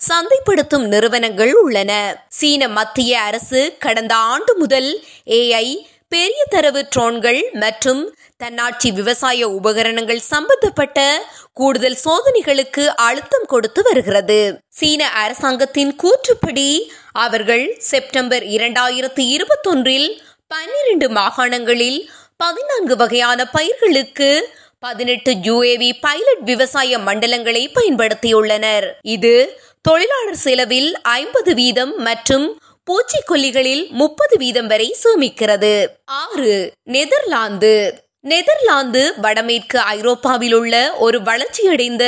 சந்தைப்படுத்தும் 0.08 0.86
நிறுவனங்கள் 0.86 1.52
உள்ளன. 1.52 1.92
சீன 2.28 2.68
மத்திய 2.68 3.20
அரசு 3.20 3.76
கடந்த 3.78 4.14
ஆண்டு 4.14 4.54
முதல் 4.56 4.90
ஏஐ 5.26 5.66
பெரிய 6.08 6.44
தரவு 6.48 6.88
ட்ரோன்கள் 6.96 7.40
மற்றும் 7.52 8.16
தன்னாட்சி 8.36 8.90
விவசாய 8.90 9.48
உபகரணங்கள் 9.48 10.18
சம்பந்தப்பட்ட 10.18 11.24
கூடுதல் 11.52 11.98
சோதனைகளுக்கு 12.04 12.86
அழுத்தம் 12.86 13.46
கொடுத்து 13.46 13.82
வருகிறது. 13.82 14.60
சீன 14.68 15.10
அரசாங்கத்தின் 15.10 15.96
கூற்றுப்படி 16.02 16.90
அவர்கள் 17.12 17.76
செப்டம்பர் 17.78 18.42
இரண்டாயிரத்தி 18.42 19.24
இருபத்தொன்றில் 19.36 20.08
பன்னிரண்டு 20.46 21.08
மாகாணங்களில் 21.08 22.10
பதினான்கு 22.36 22.96
வகையான 22.96 23.44
பயிர்களுக்கு 23.44 24.50
பதினெட்டு 24.80 25.30
யூஏவி 25.32 25.92
பைலட் 26.00 26.42
விவசாய 26.44 26.98
மண்டலங்களை 26.98 27.62
பயன்படுத்தியுள்ளனர். 27.78 28.86
இது 29.02 29.60
தொழிலாளர் 29.80 30.36
செலவில் 30.36 31.00
ஐம்பது 31.02 31.54
வீதம் 31.54 31.96
மற்றும் 31.96 32.60
பூச்சிக்கொல்லிகளில் 32.86 33.90
முப்பது 33.90 34.36
வீதம் 34.36 34.66
வரை 34.66 34.96
சேமிக்கிறது. 35.02 35.86
ஆறு 36.04 36.72
நெதர்லாந்து. 36.82 37.74
நெதர்லாந்து 38.20 39.14
வடமேற்கு 39.20 39.78
ஐரோப்பாவில் 39.78 40.54
உள்ள 40.54 40.96
ஒரு 40.96 41.22
வளர்ச்சியடைந்த 41.22 42.04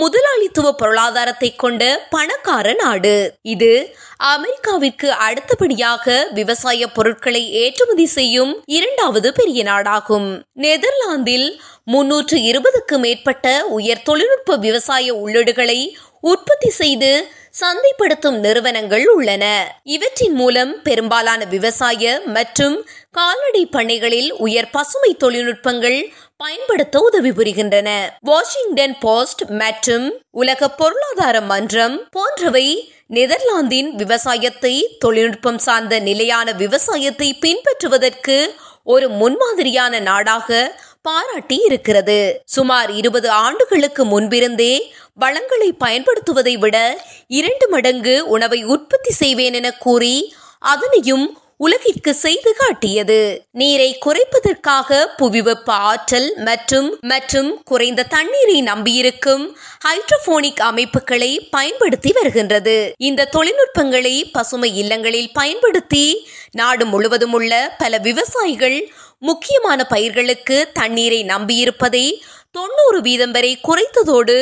முதலாளித்துவ 0.00 0.68
பொருளாதாரத்தை 0.72 1.48
கொண்ட 1.56 1.82
பணக்கார 2.10 2.66
நாடு. 2.72 3.14
இது 3.54 3.70
அமெரிக்காவிற்கு 4.32 5.08
அடுத்தபடியாக 5.26 6.16
விவசாய 6.38 6.88
பொருட்களை 6.96 7.42
ஏற்றுமதி 7.62 8.06
செய்யும் 8.06 8.52
இரண்டாவது 8.78 9.30
பெரிய 9.32 9.62
நாடாகும். 9.64 10.28
நெதர்லாந்தில் 10.64 11.48
முன்னூற்று 11.84 12.38
இருபதுக்கு 12.50 12.98
மேற்பட்ட 12.98 13.46
உயர் 13.78 14.02
தொழில்நுட்ப 14.02 14.56
விவசாய 14.56 15.14
உள்ளீடுகளை 15.14 15.80
உற்பத்தி 16.20 16.70
செய்து 16.80 17.10
சந்தைப்படுத்தும் 17.60 18.38
நிறுவனங்கள் 18.38 19.04
உள்ளன. 19.06 19.44
இவற்றின் 19.82 20.34
மூலம் 20.34 20.82
பெரும்பாலான 20.82 21.44
விவசாய 21.44 22.20
மற்றும் 22.36 22.76
கால்நடை 23.10 23.62
பண்ணைகளில் 23.76 24.30
உயர் 24.46 24.70
பசுமை 24.70 25.16
தொழில்நுட்பங்கள் 25.24 25.98
பயன்படுத்த 26.36 26.98
உதவி 26.98 27.30
புரிகின்றன. 27.30 27.88
வாஷிங்டன் 28.20 28.94
போஸ்ட் 29.00 29.42
மற்றும் 29.62 30.06
உலக 30.30 30.68
பொருளாதார 30.68 31.40
மன்றம் 31.40 31.96
போன்றவை 32.10 32.66
நெதர்லாந்தின் 33.06 33.90
விவசாயத்தை 33.94 34.74
தொழில்நுட்பம் 34.98 35.58
சார்ந்த 35.58 35.98
நிலையான 35.98 36.52
விவசாயத்தை 36.52 37.28
பின்பற்றுவதற்கு 37.44 38.36
ஒரு 38.84 39.08
முன்மாதிரியான 39.20 40.00
நாடாக 40.00 40.50
பாராட்டி 41.02 41.56
இருக்கிறது. 41.64 42.42
சுமார் 42.44 42.90
இருபது 42.90 43.30
ஆண்டுகளுக்கு 43.30 44.04
முன்பிருந்தே 44.04 44.92
வளங்களை 45.14 45.74
பயன்படுத்துவதை 45.84 46.58
விட 46.58 46.76
இரண்டு 47.26 47.68
மடங்கு 47.68 48.28
உணவை 48.28 48.64
உற்பத்தி 48.64 49.10
செய்வேன் 49.10 49.54
என 49.54 49.72
கூறி 49.72 50.34
அதனையும் 50.58 51.38
உலகிற்கு 51.56 52.14
செய்து 52.14 52.54
காட்டியது. 52.54 53.46
நீரை 53.50 53.98
குறைப்பதற்காக 54.06 54.98
புவிவெப்ப 55.18 55.70
ஆற்றல் 55.70 56.34
மற்றும் 56.36 56.98
மற்றும் 57.00 57.62
குறைந்த 57.64 58.02
தண்ணீரை 58.02 58.62
நம்பியிருக்கும் 58.62 59.56
ஹைட்ரோபோனிக் 59.86 60.60
அமைப்புகளை 60.60 61.40
பயன்படுத்தி 61.50 62.12
வருகின்றது. 62.12 62.92
இந்த 62.98 63.24
தொழில்நுட்பங்களை 63.24 64.24
பசுமை 64.32 64.76
இல்லங்களில் 64.76 65.30
பயன்படுத்தி 65.32 66.28
நாடு 66.52 66.86
முழுவதும் 66.86 67.32
உள்ள 67.32 67.74
பல 67.78 67.98
விவசாயிகள் 67.98 68.78
முக்கியமான 69.22 69.84
பயிர்களுக்கு 69.84 70.70
தண்ணீரை 70.72 71.24
நம்பியிருப்பதை 71.24 72.06
தொண்ணூறு 72.50 73.00
வீதம் 73.00 73.30
வரை 73.30 73.60
குறைத்ததோடு 73.68 74.36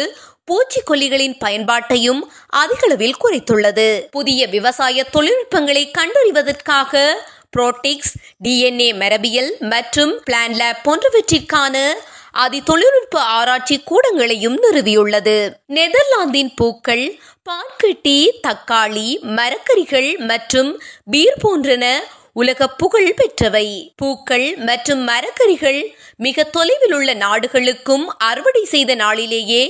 பூச்சிக்கொல்லிகளின் 0.48 1.36
பயன்பாட்டையும் 1.44 2.20
அதிகளவில் 2.46 3.16
குறைத்துள்ளது. 3.24 3.88
புதிய 4.10 4.46
விவசாய 4.46 5.04
தொழில்நுட்பங்களை 5.10 5.90
கண்டறிவதற்காக 5.98 7.02
புரோட்டிக்ஸ் 7.56 8.14
டிஎன்ஏ 8.44 8.90
மரபியல் 8.94 9.50
மற்றும் 9.58 10.12
பிளான் 10.30 10.54
லேப் 10.56 10.82
போன்றவற்றிற்கான 10.84 11.76
அதி 12.44 12.60
தொழில்நுட்ப 12.62 13.20
ஆராய்ச்சி 13.20 13.76
கூடங்களையும் 13.90 14.58
நிறுவியுள்ளது. 14.64 15.36
நெதர்லாந்தின் 15.66 16.52
பூக்கள் 16.54 17.18
பான்கட்டி 17.48 18.18
தக்காளி 18.46 19.08
மரக்கறிகள் 19.38 20.10
மற்றும் 20.30 20.70
பீர் 21.10 21.40
போன்றன 21.40 21.84
உலக 22.40 22.66
புகழ் 22.80 23.10
பெற்றவை. 23.18 23.66
பூக்கள் 23.96 24.46
மற்றும் 24.68 25.02
மரக்கறிகள் 25.08 25.80
மிக 26.16 26.44
தொலைவில் 26.44 26.92
உள்ள 26.92 27.10
நாடுகளுக்கும் 27.14 28.04
அறுவடை 28.16 28.64
செய்த 28.64 28.94
நாளிலேயே 28.94 29.62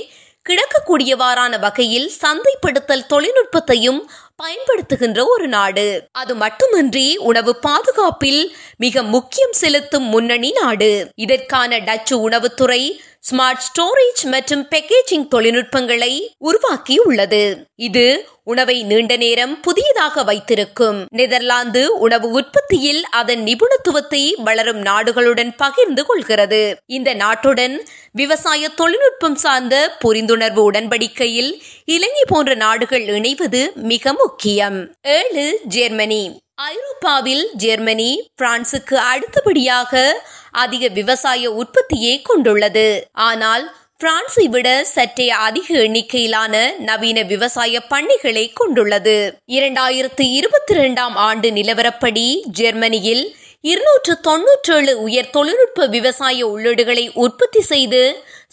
கிடக்கக்கூடியவாறான 0.49 1.59
வகையில் 1.59 2.11
சந்தைப்படுத்தல் 2.21 3.07
தொழில்நுட்பத்தையும் 3.13 4.01
பயன்படுத்துகின்ற 4.43 5.19
ஒரு 5.27 5.47
நாடு. 5.47 5.85
அது 6.11 6.35
மட்டுமின்றி 6.35 7.07
உணவு 7.29 7.53
பாதுகாப்பில் 7.55 8.41
மிக 8.77 9.03
முக்கியம் 9.03 9.55
செலுத்தும் 9.61 10.07
முன்னணி 10.13 10.51
நாடு. 10.61 10.91
இதற்கான 11.15 11.79
டச்சு 11.79 12.29
உணவுத்துறை 12.29 12.81
ஸ்மார்ட் 13.19 13.63
ஸ்டோரேஜ் 13.67 14.23
மற்றும் 14.23 14.67
பேக்கேஜிங் 14.69 15.27
தொழில்நுட்பங்களை 15.27 16.35
உருவாக்கியுள்ளது. 16.43 17.63
இது 17.75 18.29
உணவை 18.43 18.83
நீண்ட 18.83 19.15
நேரம் 19.15 19.59
புதியதாக 19.59 20.23
வைத்திருக்கும். 20.23 21.05
நெதர்லாந்து 21.09 21.97
உணவு 21.97 22.29
உற்பத்தியில் 22.29 23.05
அதன் 23.09 23.43
நிபுணத்துவத்தை 23.43 24.41
வளரும் 24.41 24.81
நாடுகளுடன் 24.81 25.51
பகிர்ந்து 25.57 26.05
கொள்கிறது. 26.05 26.77
இந்த 26.85 27.15
நாட்டுடன் 27.15 27.77
விவசாய 28.11 28.69
தொழில்நுட்பம் 28.69 29.35
சார்ந்த 29.35 29.97
புரிந்துணர்வு 30.05 30.61
உடன்படிக்கையில் 30.71 31.61
இலங்கை 31.85 32.23
போன்ற 32.27 32.53
நாடுகள் 32.53 33.05
இணைவது 33.05 33.73
மிக 33.73 34.13
முக்கியம். 34.13 34.95
ஏழு 35.01 35.59
ஜெர்மனி. 35.63 36.39
ஐரோப்பாவில் 36.53 37.49
ஜெர்மனி 37.53 38.29
பிரான்சுக்கு 38.35 38.95
அடுத்தபடியாக 38.95 40.23
அதிக 40.63 40.87
விவசாய 40.99 41.51
உற்பத்தியை 41.61 42.15
கொண்டுள்ளது. 42.21 42.87
ஆனால் 43.11 43.65
பிரான்சை 43.97 44.45
விட 44.47 44.67
சற்றே 44.83 45.27
அதிக 45.29 45.67
எண்ணிக்கையிலான 45.77 46.55
நவீன 46.79 47.21
விவசாய 47.21 47.79
பண்ணைகளை 47.89 48.45
கொண்டுள்ளது. 48.53 49.17
இரண்டாயிரத்து 49.47 50.25
இருபத்தி 50.39 50.73
இரண்டாம் 50.73 51.15
ஆண்டு 51.27 51.49
நிலவரப்படி 51.49 52.27
ஜெர்மனியில் 52.59 53.25
இருநூற்று 53.61 54.13
தொன்னூற்றேழு 54.27 54.93
உயர் 55.01 55.29
தொழில்நுட்ப 55.29 55.85
விவசாய 55.85 56.47
உள்ளீடுகளை 56.47 57.05
உற்பத்தி 57.13 57.61
செய்து 57.61 58.01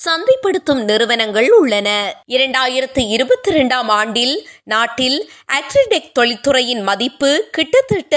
சந்தைப்படுத்தும் 0.05 0.83
நிறுவனங்கள் 0.85 1.49
உள்ளன. 1.59 1.89
இரண்டாயிரத்து 2.29 3.03
இருபத்தி 3.09 3.51
இரண்டாம் 3.51 3.91
ஆண்டில் 3.99 4.35
நாட்டில் 4.65 5.19
அக்ரிடெக் 5.59 6.13
தொழில்துறையின் 6.19 6.83
மதிப்பு 6.83 7.31
கிட்டத்தட்ட 7.51 8.15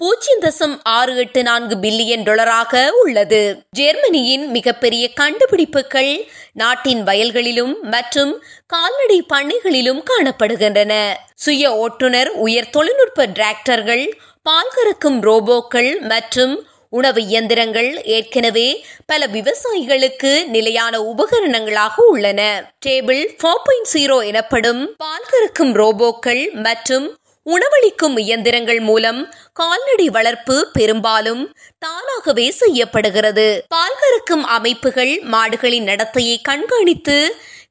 பூஜ்ஜியம் 0.00 0.42
தசம் 0.42 0.74
ஆறு 0.82 1.16
எட்டு 1.16 1.42
நான்கு 1.42 1.74
பில்லியன் 1.76 2.24
டாலராக 2.24 2.88
உள்ளது. 3.02 3.38
ஜெர்மனியின் 3.70 4.50
மிகப்பெரிய 4.50 5.04
கண்டுபிடிப்புகள் 5.12 6.10
நாட்டின் 6.52 7.02
வயல்களிலும் 7.02 7.74
மற்றும் 7.94 8.32
கால்நடை 8.66 9.18
பண்ணைகளிலும் 9.34 10.02
காணப்படுகின்றன. 10.10 10.92
சுய 11.34 11.72
ஓட்டுநர் 11.76 12.28
உயர் 12.46 12.70
தொழில்நுட்ப 12.70 13.26
டிராக்டர்கள் 13.26 14.04
பால் 14.42 14.72
கறக்கும் 14.76 15.18
ரோபோக்கள் 15.28 16.00
மற்றும் 16.12 16.54
உணவு 16.88 17.20
இயந்திரங்கள் 17.22 17.90
ஏற்கனவே 18.02 18.68
பல 19.06 19.26
விவசாயிகளுக்கு 19.26 20.32
நிலையான 20.46 21.00
உபகரணங்களாக 21.12 21.94
உள்ளன. 22.12 22.40
டேபிள் 22.86 23.22
ஃபோர் 23.40 23.62
பாயிண்ட் 23.64 23.90
ஜீரோ 23.94 24.24
எனப்படும் 24.24 24.94
பால் 24.96 25.30
கறக்கும் 25.32 25.72
ரோபோக்கள் 25.82 26.42
மற்றும் 26.62 27.06
உணவளிக்கும் 27.50 28.16
இயந்திரங்கள் 28.16 28.80
மூலம் 28.80 29.34
கால்நடை 29.52 30.08
வளர்ப்பு 30.08 30.68
பெரும்பாலும் 30.72 31.42
தானாகவே 31.78 32.50
செய்யப்படுகிறது. 32.50 33.64
பால் 33.68 33.98
கறக்கும் 34.02 34.44
அமைப்புகள் 34.56 35.20
மாடுகளின் 35.30 35.86
நடத்தையை 35.90 36.36
கண்காணித்து 36.42 37.18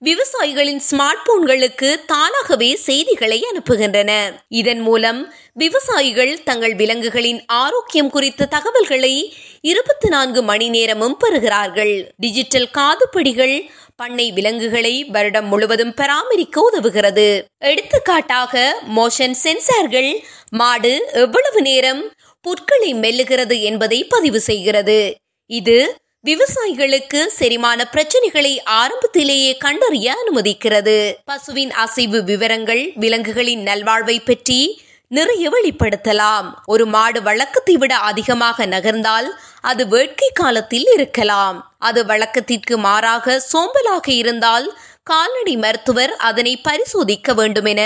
விவசாயிகளின் 0.05 0.81
ஸ்மார்ட் 0.91 1.23
போன்களுக்கு 1.25 1.89
தானாகவே 2.05 2.75
செய்திகளை 2.75 3.45
அனுப்புகின்றன. 3.49 4.11
இதன் 4.47 4.79
மூலம் 4.79 5.33
விவசாயிகள் 5.53 6.43
தங்கள் 6.43 6.75
விலங்குகளின் 6.75 7.45
ஆரோக்கியம் 7.45 8.09
குறித்த 8.09 8.45
தகவல்களை 8.45 9.13
இருபத்தி 9.61 10.09
நான்கு 10.09 10.41
மணி 10.41 10.69
நேரமும் 10.69 11.17
பெறுகிறார்கள். 11.17 11.95
டிஜிட்டல் 12.17 12.69
காதுப்படிகள் 12.77 13.55
பண்ணை 13.95 14.31
விலங்குகளை 14.31 15.03
வருடம் 15.03 15.47
முழுவதும் 15.47 15.93
பராமரிக்க 15.93 16.69
உதவுகிறது. 16.69 17.43
எடுத்துக்காட்டாக 17.57 18.81
மோஷன் 18.95 19.35
சென்சார்கள் 19.43 20.21
மாடு 20.49 21.11
எவ்வளவு 21.13 21.61
நேரம் 21.61 22.13
புற்களை 22.41 22.93
மெல்லுகிறது 22.93 23.61
என்பதை 23.61 24.03
பதிவு 24.03 24.39
செய்கிறது. 24.39 25.17
இது 25.45 25.97
விவசாயிகளுக்கு 26.23 27.25
செரிமான 27.25 27.87
பிரச்சனைகளை 27.91 28.57
ஆரம்பத்திலேயே 28.63 29.57
கண்டறிய 29.57 30.15
அனுமதிக்கிறது. 30.21 31.13
பசுவின் 31.25 31.71
அசைவு 31.71 32.23
விவரங்கள் 32.23 32.91
விலங்குகளின் 32.95 33.63
நல்வாழ்வை 33.63 34.17
பற்றி 34.25 34.83
நிறைய 35.07 35.49
வெளிப்படுத்தலாம். 35.49 36.47
ஒரு 36.65 36.85
மாடு 36.85 37.21
வழக்கத்தை 37.21 37.75
விட 37.75 37.95
அதிகமாக 37.95 38.65
நகர்ந்தால் 38.65 39.27
அது 39.61 39.87
வேட்கை 39.87 40.29
காலத்தில் 40.33 40.87
இருக்கலாம். 40.93 41.74
அது 41.89 42.01
வழக்கத்திற்கு 42.11 42.77
மாறாக 42.87 43.37
சோம்பலாக 43.51 44.07
இருந்தால் 44.21 44.67
கால்நடை 45.09 45.55
மருத்துவர் 45.63 46.13
அதனை 46.27 46.53
பரிசோதிக்க 46.67 47.33
வேண்டும் 47.39 47.67
என 47.71 47.81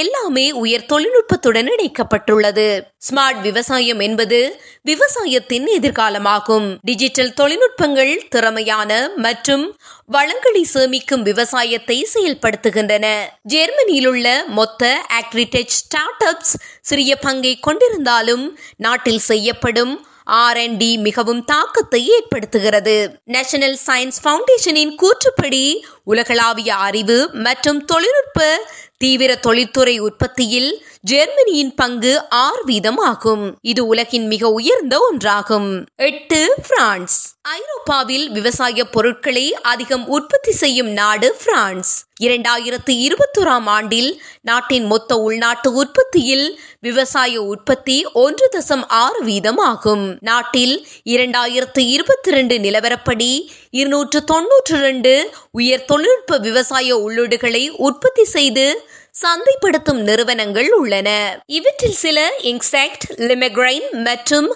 எல்லாமே 0.00 0.44
உயர் 0.62 0.88
தொழில்நுட்பத்துடன் 0.90 1.68
இணைக்கப்பட்டுள்ளது. 1.70 2.66
ஸ்மார்ட் 3.06 3.40
விவசாயம் 3.46 4.00
என்பது 4.06 4.38
விவசாயத்தின் 4.90 5.66
எதிர்காலமாகும். 5.76 6.66
டிஜிட்டல் 6.82 7.32
தொழில்நுட்பங்கள் 7.40 8.12
திறமையான 8.34 8.90
மற்றும் 9.16 9.64
வளங்களை 10.16 10.62
சேமிக்கும் 10.74 11.24
விவசாயத்தை 11.30 11.98
செயல்படுத்துகின்றன. 12.14 13.06
ஜெர்மனியில் 13.54 14.08
உள்ள 14.12 14.28
மொத்த 14.58 14.92
ஆக்ரிடெச் 15.20 15.76
ஸ்டார்ட் 15.80 16.24
அப்ஸ் 16.30 16.54
சிறிய 16.90 17.14
பங்கை 17.26 17.54
கொண்டிருந்தாலும் 17.66 18.46
நாட்டில் 18.86 19.24
செய்யப்படும் 19.30 19.94
ஆர் 20.24 20.76
டி 20.76 20.96
மிகவும் 20.96 21.44
தாக்கத்தை 21.44 22.10
ஏற்படுத்துகிறது. 22.10 23.14
நேஷனல் 23.24 23.78
சயின்ஸ் 23.86 24.20
ஃபவுண்டேஷனின் 24.24 24.94
கூற்றுப்படி 25.02 25.82
உலகளாவிய 26.04 26.74
அறிவு 26.74 27.30
மற்றும் 27.32 27.84
தொழில்நுட்ப 27.84 28.60
தீவிர 29.02 29.34
தொழில்துறை 29.36 29.98
உற்பத்தியில் 29.98 30.70
ஜெர்மனியின் 31.00 31.74
பங்கு 31.74 32.28
ஆறு 32.28 32.62
வீதம் 32.64 32.98
ஆகும் 32.98 33.44
இது 33.62 33.86
உலகின் 33.86 34.26
மிக 34.26 34.50
உயர்ந்த 34.50 34.94
ஒன்றாகும். 35.06 35.70
எட்டு 35.96 36.40
பிரான்ஸ். 36.68 37.16
ஐரோப்பாவில் 37.42 38.30
விவசாய 38.30 38.84
பொருட்களை 38.84 39.54
அதிகம் 39.62 40.08
உற்பத்தி 40.08 40.52
செய்யும் 40.52 40.90
நாடு 40.90 41.36
பிரான்ஸ். 41.44 41.92
இரண்டாயிரத்து 42.20 42.92
இருபத்தோராம் 43.06 43.68
ஆண்டில் 43.76 44.10
நாட்டின் 44.40 44.84
மொத்த 44.84 45.16
உள்நாட்டு 45.16 45.72
உற்பத்தியில் 45.72 46.46
விவசாய 46.80 47.42
உற்பத்தி 47.42 48.06
ஒன்று 48.12 48.48
தசம் 48.52 48.84
ஆறு 48.88 49.24
வீதம் 49.24 49.60
ஆகும் 49.70 50.04
நாட்டில் 50.20 50.86
இரண்டாயிரத்து 51.04 51.78
இருபத்தி 51.78 52.30
ரெண்டு 52.30 52.58
நிலவரப்படி 52.58 53.30
இருநூற்று 53.70 54.24
தொன்னூற்று 54.24 54.76
ரெண்டு 54.78 55.32
உயர் 55.50 55.84
தொழில்நுட்ப 55.84 56.38
விவசாய 56.38 56.96
உள்ளீடுகளை 56.96 57.68
உற்பத்தி 57.76 58.24
செய்து 58.24 58.64
சந்தைப்படுத்தும் 59.20 60.00
நிறுவனங்கள் 60.08 60.68
உள்ளன. 60.72 61.08
இவற்றில் 61.46 61.96
சில 62.02 62.18
இன்செக்ட் 62.42 63.04
லிமெக்ரைன் 63.18 63.86
மற்றும் 63.90 64.48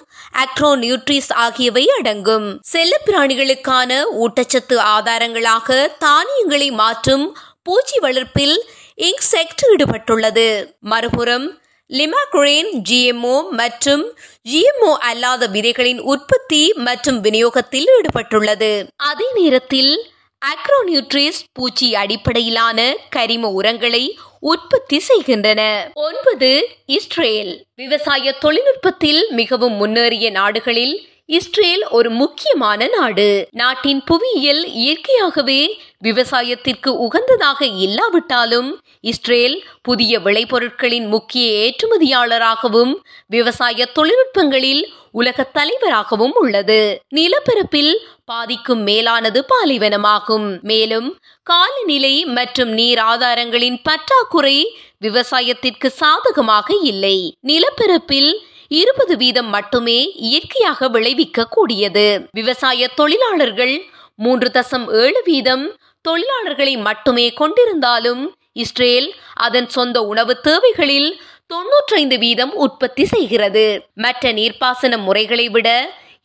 அக்ரோநியூட்ரிஸ் 0.43 1.31
ஆகியவை 1.33 1.85
அடங்கும். 1.97 2.47
செல்லப்பிராணிகளுக்கான 2.73 3.99
ஊட்டச்சத்து 4.23 4.77
ஆதாரங்களாக 4.95 5.97
தானியங்களை 5.97 6.71
மாற்றும் 6.71 7.37
பூச்சி 7.63 7.99
வளர்ப்பில் 7.99 8.57
இன்செக்ட் 9.01 9.63
ஈடுபட்டுள்ளது. 9.71 10.47
மறுபுறம் 10.79 11.47
லிமாக்ரேன் 11.91 12.69
ஜிஎம்ஓ 12.89 13.49
மற்றும் 13.49 14.03
ஜிஎம்ஓ 14.49 14.93
அல்லாத 14.99 15.47
விதைகளின் 15.47 15.99
உற்பத்தி 15.99 16.73
மற்றும் 16.75 17.21
விநியோகத்தில் 17.21 17.87
ஈடுபட்டுள்ளது. 17.97 18.87
அதே 18.95 19.27
நேரத்தில் 19.33 20.11
அக்ரோநியூட்ரிஸ் 20.45 21.43
பூச்சி 21.53 21.95
அடிப்படையிலான 21.95 22.95
கரிம 23.15 23.51
உரங்களை 23.51 24.17
உற்பத்தி 24.39 24.99
செய்கின்றன. 24.99 25.91
ஒன்பது 25.93 26.67
இஸ்ரேல் 26.85 27.65
விவசாய 27.75 28.31
தொழில்நுட்பத்தில் 28.31 29.27
மிகவும் 29.29 29.73
முன்னேறிய 29.73 30.29
நாடுகளில் 30.29 31.09
இஸ்ரேல் 31.29 31.83
ஒரு 31.89 32.09
முக்கியமான 32.09 32.87
நாடு. 32.87 33.47
நாட்டின் 33.51 34.01
புவியியல் 34.03 34.73
இயற்கையாகவே 34.73 35.61
விவசாயத்திற்கு 35.99 36.89
உகந்ததாக 37.05 37.61
இல்லாவிட்டாலும் 37.85 38.69
இஸ்ரேல் 38.99 39.55
புதிய 39.81 40.19
விளைபொருட்களின் 40.19 41.07
முக்கிய 41.07 41.45
ஏற்றுமதியாளராகவும் 41.63 42.93
விவசாய 43.27 43.87
தொழில்நுட்பங்களில் 43.95 44.83
உலக 45.11 45.43
தலைவராகவும் 45.43 46.35
உள்ளது. 46.35 47.01
நிலப்பரப்பில் 47.15 47.93
பாதிக்கும் 48.25 48.83
மேலானது 48.83 49.45
பாலைவனமாகும். 49.53 50.61
மேலும் 50.61 51.19
காலநிலை 51.43 52.25
மற்றும் 52.25 52.69
நீர் 52.69 52.97
ஆதாரங்களின் 52.97 53.79
பற்றாக்குறை 53.83 54.57
விவசாயத்திற்கு 54.99 55.89
சாதகமாக 56.01 56.67
இல்லை. 56.81 57.37
நிலப்பரப்பில் 57.41 58.31
இருபது 58.77 59.13
வீதம் 59.17 59.49
மட்டுமே 59.55 59.99
இயற்கையாக 60.27 60.87
விளைவிக்க 60.89 61.47
கூடியது 61.47 62.07
விவசாய 62.31 62.87
தொழிலாளர்கள் 62.99 63.75
மூன்று 64.15 64.49
தசம் 64.49 64.87
ஏழு 65.03 65.21
வீதம் 65.25 65.65
தொழிலாளர்களை 66.05 66.73
மட்டுமே 66.87 67.27
கொண்டிருந்தாலும் 67.39 68.23
இஸ்ரேல் 68.63 69.07
அதன் 69.45 69.69
சொந்த 69.69 69.97
உணவு 70.03 70.33
தேவைகளில் 70.43 71.09
தொன்னூற்றைந்து 71.47 72.17
வீதம் 72.17 72.53
உற்பத்தி 72.55 73.03
செய்கிறது. 73.05 73.65
மற்ற 73.95 74.31
நீர்ப்பாசன 74.31 74.97
முறைகளை 74.97 75.47
விட 75.49 75.69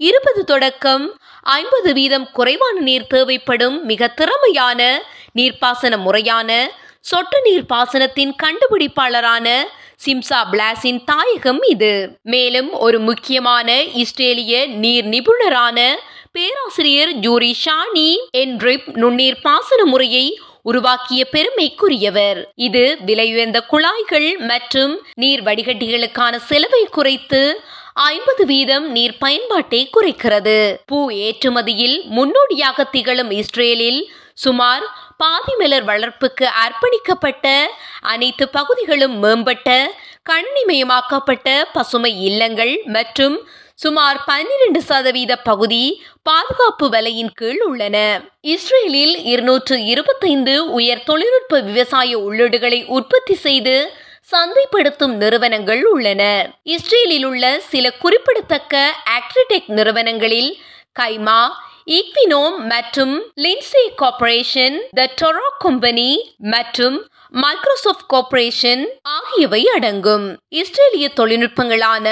இருபது 0.01 0.43
தொடக்கம் 0.45 1.05
ஐம்பது 1.57 1.91
வீதம் 1.93 2.27
குறைவான 2.33 2.77
நீர் 2.81 3.11
தேவைப்படும் 3.15 3.77
மிக 3.85 4.09
திறமையான 4.21 4.81
நீர்ப்பாசன 5.39 5.97
முறையான 5.97 6.51
சொட்டு 7.05 7.39
நீர் 7.45 7.65
பாசனத்தின் 7.73 8.33
கண்டுபிடிப்பாளரான 8.43 9.47
சிம்சா 10.05 10.41
பிளாஸின் 10.53 11.01
தாயகம் 11.05 11.63
இது. 11.69 12.19
மேலும் 12.23 12.71
ஒரு 12.73 12.99
முக்கியமான 13.01 13.69
இஸ்ரேலிய 14.03 14.67
நீர் 14.83 15.07
நிபுணரான 15.07 15.79
பேராசிரியர் 16.33 17.13
ஜூரி 17.13 17.53
ஷானி 17.65 18.11
என்ரிப் 18.43 18.89
நுண்ணீர் 18.93 19.41
பாசன 19.43 19.85
முறையை 19.85 20.41
உருவாக்கிய 20.63 21.27
பெருமைக்குரியவர். 21.33 22.41
இது 22.55 22.85
விலையுயர்ந்த 23.07 23.61
குழாய்கள் 23.67 24.31
மற்றும் 24.51 24.95
நீர் 25.15 25.43
வடிகட்டிகளுக்கான 25.43 26.37
செலவை 26.37 26.85
குறைத்து 26.91 27.43
ஐம்பது 27.95 28.45
வீதம் 28.47 28.89
நீர் 28.91 29.19
பயன்பாட்டை 29.19 29.91
குறைக்கிறது. 29.97 30.59
பூ 30.87 31.11
ஏற்றுமதியில் 31.11 31.99
முன்னோடியாக 32.17 32.85
திகழும் 32.85 33.31
இஸ்ரேலில் 33.31 34.03
சுமார் 34.35 34.85
பாதிமலர் 35.23 35.87
வளர்ப்புக்கு 35.91 36.47
அர்ப்பணிக்கப்பட்ட 36.65 37.47
அனைத்து 38.13 38.45
பகுதிகளும் 38.59 39.17
மேம்பட்ட 39.25 39.71
கணினிமயமாக்கப்பட்ட 40.31 41.49
பசுமை 41.73 42.13
இல்லங்கள் 42.29 42.75
மற்றும் 42.97 43.37
சுமார் 43.83 44.19
பன்னிரண்டு 44.27 44.81
சதவீத 44.89 45.33
பகுதி 45.49 45.85
பாதுகாப்பு 46.23 46.87
வலையின் 46.95 47.33
கீழ் 47.35 47.63
உள்ளன. 47.69 47.97
இஸ்ரேலில் 48.55 49.15
இருநூற்று 49.33 49.77
இருபத்தைந்து 49.93 50.55
உயர் 50.79 51.07
தொழில்நுட்ப 51.09 51.61
விவசாய 51.69 52.19
உள்ளீடுகளை 52.27 52.81
உற்பத்தி 52.97 53.37
செய்து 53.47 53.75
சந்தைப்படுத்தும் 54.33 55.15
நிறுவனங்கள் 55.23 55.83
உள்ளன. 55.93 56.23
இஸ்ரேலில் 56.75 57.27
உள்ள 57.31 57.45
சில 57.71 57.87
குறிப்பிடத்தக்க 58.03 58.83
ஆக்ரிடெக் 59.17 59.71
நிறுவனங்களில் 59.79 60.53
கைமா 61.01 61.41
ஈக்வினோம் 61.87 62.57
மற்றும் 62.67 63.15
Lindsay 63.37 63.85
corporation 63.97 64.77
the 64.95 65.07
Toro 65.15 65.47
company 65.59 66.11
மற்றும் 66.39 66.97
மைக்ரோசாஃப்ட் 67.35 68.07
கார்பரேஷன் 68.09 68.85
ஆகியவை 69.03 69.63
அடங்கும். 69.67 70.39
இஸ்ரேலிய 70.51 71.09
தொழில்நுட்பங்களான 71.15 72.07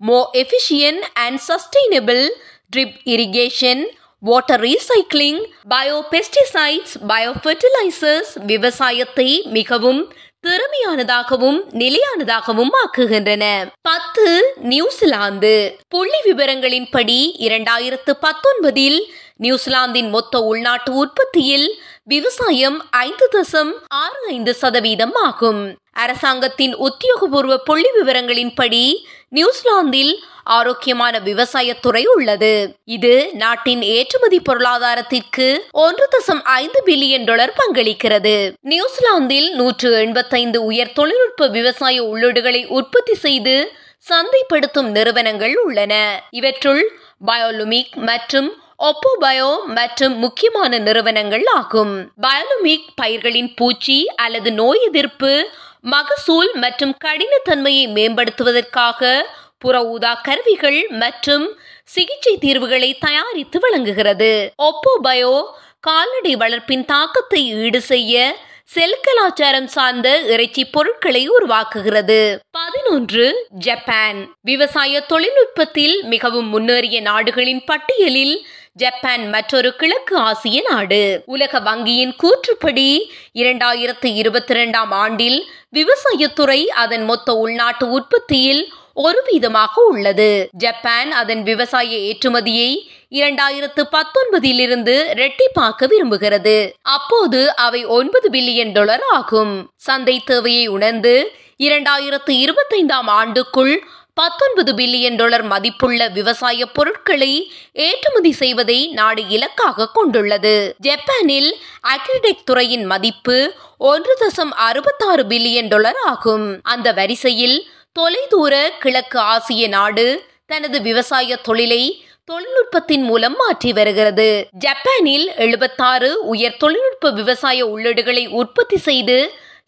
more 0.00 0.20
efficient 0.32 1.00
and 1.14 1.40
sustainable 1.48 2.28
drip 2.70 2.96
irrigation 3.04 3.84
water 4.18 4.60
recycling 4.60 5.40
bio 5.68 5.98
pesticides 6.10 6.94
bio 7.08 7.32
fertilisers 7.42 8.32
விவசாயத்தை 8.46 9.42
மிகவும் 9.50 10.12
திறமையானதாகவும் 10.44 11.60
நிலையானதாகவும் 11.72 12.70
ஆக்குகின்றன. 12.84 13.44
பத்து 13.82 14.54
நியூசிலாந்து. 14.56 15.76
புள்ளி 15.88 16.20
விவரங்களின்படி 16.24 17.18
இரண்டாயிரத்து 17.38 18.12
பத்தொன்பதில் 18.20 19.00
நியூசிலாந்தின் 19.36 20.08
மொத்த 20.08 20.38
உள்நாட்டு 20.38 20.92
உற்பத்தியில் 20.92 21.80
விவசாயம் 22.06 22.86
ஐந்து 22.90 23.28
தசம் 23.32 23.70
ஆறு 23.88 24.18
ஐந்து 24.28 24.54
சதவீதம் 24.54 25.14
ஆகும் 25.14 25.78
அரசாங்கத்தின் 25.92 26.74
உத்தியோகபூர்வ 26.76 27.56
புள்ளி 27.56 27.88
விவரங்களின்படி 28.00 28.92
நியூசிலாந்தில் 29.28 30.12
ஆரோக்கியமான 30.44 31.18
விவசாயத்துறை 31.18 32.04
உள்ளது. 32.04 32.76
இது 32.84 33.30
நாட்டின் 33.34 33.82
ஏற்றுமதி 33.82 34.40
பொருளாதாரத்திற்கு 34.40 35.46
ஒன்று 35.70 36.08
தசம் 36.16 36.42
ஐந்து 36.44 36.82
பில்லியன் 36.86 37.24
டாலர் 37.24 37.54
பங்களிக்கிறது. 37.60 38.52
நியூசிலாந்தில் 38.60 39.48
நூற்று 39.54 39.92
எண்பத்தைந்து 39.92 40.64
உயர் 40.64 40.92
தொழில்நுட்ப 40.92 41.48
விவசாய 41.48 42.02
உள்ளீடுகளை 42.02 42.66
உற்பத்தி 42.66 43.14
செய்து 43.14 43.72
சந்தைப்படுத்தும் 44.10 44.90
நிறுவனங்கள் 44.90 45.56
உள்ளன. 45.56 46.22
இவற்றுள் 46.30 46.82
பயோலுமிக் 47.26 47.94
மற்றும் 47.94 48.50
ஒப்போ 48.86 49.10
பயோ 49.20 49.50
மற்றும் 49.66 50.14
முக்கியமான 50.18 50.78
நிறுவனங்கள் 50.78 51.44
ஆகும். 51.44 51.92
பயோலுமிக் 52.22 52.88
பயிர்களின் 52.94 53.54
பூச்சி 53.54 53.98
அல்லது 54.14 54.52
நோய் 54.52 54.82
எதிர்ப்பு 54.82 55.50
மகசூல் 55.80 56.50
மற்றும் 56.54 56.94
கடினத்தன்மையை 57.04 57.84
மேம்படுத்துவதற்காக 57.96 59.22
புற 59.58 59.84
ஊதா 59.84 60.14
கருவிகள் 60.14 60.86
மற்றும் 61.02 61.44
சிகிச்சை 61.84 62.38
தீர்வுகளை 62.38 62.98
தயாரித்து 62.98 63.60
வழங்குகிறது. 63.60 64.32
ஒப்போ 64.62 64.92
பயோ 65.02 65.36
கால்நடை 65.80 66.34
வளர்ப்பின் 66.36 66.84
தாக்கத்தை 66.84 67.42
ஈடு 67.64 67.80
செய்ய 67.80 68.36
செல் 68.74 69.00
கலாச்சாரம் 69.02 69.66
சார்ந்த 69.66 70.08
இறைச்சி 70.34 70.62
பொருட்களை 70.64 71.30
உருவாக்குகிறது. 71.30 72.20
பதினொன்று 72.50 73.46
ஜப்பான். 73.66 74.18
விவசாய 74.42 75.00
தொழில்நுட்பத்தில் 75.00 75.96
மிகவும் 76.04 76.48
முன்னேறிய 76.48 77.00
நாடுகளின் 77.00 77.64
பட்டியலில் 77.64 78.36
ஜப்பான் 78.76 79.28
மற்றொரு 79.28 79.76
கிழக்கு 79.76 80.16
ஆசிய 80.16 80.62
நாடு. 80.68 81.22
உலக 81.26 81.60
வங்கியின் 81.60 82.14
கூற்றுப்படி 82.22 83.00
இரண்டாயிரத்து 83.34 84.08
இருபத்தி 84.14 84.52
இரண்டாம் 84.54 84.90
ஆண்டில் 84.90 85.50
விவசாயத்துறை 85.72 86.66
அதன் 86.66 87.04
மொத்த 87.04 87.34
உள்நாட்டு 87.34 87.90
உற்பத்தியில் 87.90 88.72
ஒரு 88.94 89.22
வீதமாக 89.26 89.74
உள்ளது. 89.74 90.48
ஜப்பான் 90.52 91.12
அதன் 91.12 91.42
விவசாய 91.42 91.96
ஏற்றுமதியை 91.96 92.70
இரண்டாயிரத்து 93.10 93.82
பத்தொன்பதில் 93.92 94.58
இருந்து 94.58 95.14
இரட்டிப்பாக்க 95.14 95.86
விரும்புகிறது. 95.86 96.70
அப்போது 96.82 97.56
அவை 97.56 97.84
ஒன்பது 97.84 98.28
பில்லியன் 98.30 98.72
டாலர் 98.72 99.02
ஆகும். 99.10 99.72
சந்தை 99.76 100.22
தேவையை 100.24 100.66
உணர்ந்து 100.66 101.32
இரண்டாயிரத்து 101.58 102.32
இருபத்தைந்தாம் 102.44 103.10
ஆண்டுக்குள் 103.20 103.74
பத்தொன்பது 104.14 104.72
பில்லியன் 104.74 105.16
டாலர் 105.16 105.42
மதிப்புள்ள 105.42 106.08
விவசாய 106.08 106.66
பொருட்களை 106.66 107.30
ஏற்றுமதி 107.72 108.32
செய்வதை 108.32 108.88
நாடு 108.88 109.22
இலக்காக 109.28 109.88
கொண்டுள்ளது. 109.88 110.76
ஜப்பானில் 110.78 111.50
அக்ரிடெக் 111.94 112.44
துறையின் 112.44 112.84
மதிப்பு 112.84 113.54
ஒன்று 113.78 114.14
தசம் 114.20 114.52
அறுபத்தாறு 114.68 115.24
பில்லியன் 115.24 115.68
டாலர் 115.68 116.00
ஆகும். 116.04 116.60
அந்த 116.62 116.92
வரிசையில் 116.92 117.56
தொலைதூர 117.92 118.54
கிழக்கு 118.78 119.18
ஆசிய 119.18 119.68
நாடு 119.68 120.06
தனது 120.46 120.80
விவசாய 120.80 121.36
தொழிலை 121.36 121.82
தொழில்நுட்பத்தின் 122.24 123.02
மூலம் 123.02 123.36
மாற்றி 123.36 123.72
வருகிறது. 123.72 124.48
ஜப்பானில் 124.58 125.26
எழுபத்தாறு 125.36 126.24
உயர் 126.24 126.56
தொழில்நுட்ப 126.56 127.10
விவசாய 127.10 127.66
உள்ளீடுகளை 127.66 128.28
உற்பத்தி 128.28 128.76
செய்து 128.76 129.18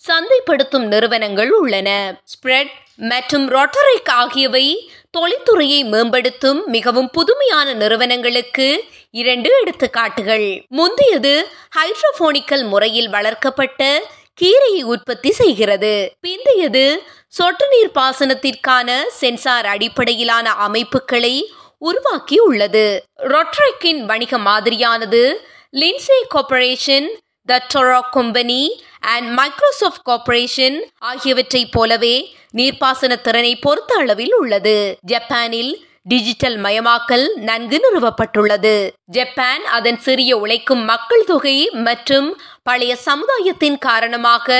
சந்தைப்படுத்தும் 0.09 0.87
நிறுவனங்கள் 0.95 1.51
உள்ளன. 1.51 1.91
ஸ்ப்ரெட் 2.33 2.73
மற்றும் 2.97 3.51
ரொட்டரிக் 3.51 4.11
ஆகியவை 4.11 4.91
தொழில்துறையை 5.19 5.85
மேம்படுத்தும் 5.85 6.67
மிகவும் 6.67 7.11
புதுமையான 7.11 7.73
நிறுவனங்களுக்கு 7.73 8.85
இரண்டு 9.11 9.51
எடுத்துக்காட்டுகள். 9.61 10.65
முந்தையது 10.69 11.49
ஹைட்ரோபோனிக்கல் 11.77 12.69
முறையில் 12.69 13.09
வளர்க்கப்பட்ட 13.09 14.03
கீரையை 14.41 14.83
உற்பத்தி 14.83 15.33
செய்கிறது. 15.33 16.13
பிந்தையது 16.21 17.03
சொட்டு 17.29 17.69
நீர் 17.69 17.91
பாசனத்திற்கான 17.95 19.03
சென்சார் 19.09 19.67
அடிப்படையிலான 19.67 20.51
அமைப்புகளை 20.51 21.51
உருவாக்கி 21.79 22.39
உள்ளது. 22.39 23.03
ரொட்ரெக்கின் 23.17 24.01
வணிக 24.05 24.39
மாதிரியானது 24.39 25.33
Lindsay 25.73 26.19
corporation 26.35 27.09
the 27.45 27.63
Toro 27.75 28.01
company 28.11 28.83
and 29.15 29.29
Microsoft 29.39 30.07
corporation 30.09 30.79
ஆகியவற்றைப் 31.11 31.73
போலவே 31.77 32.17
நீர்ப்பாசன 32.59 33.13
திறனை 33.27 33.53
பொறுத்த 33.57 33.93
அளவில் 34.03 34.35
உள்ளது. 34.35 34.77
ஜப்பானில் 35.13 35.73
டிஜிட்டல் 36.03 36.57
மயமாக்கல் 36.65 37.25
நன்கு 37.49 37.79
நிறுவப்பட்டுள்ளது. 37.85 38.75
ஜப்பான் 39.17 39.65
அதன் 39.77 39.99
சிறிய 40.07 40.33
உழைக்கும் 40.43 40.85
மக்கள் 40.85 41.25
தொகை 41.25 41.57
மற்றும் 41.87 42.29
பழைய 42.63 42.93
சமுதாயத்தின் 43.09 43.79
காரணமாக 43.79 44.59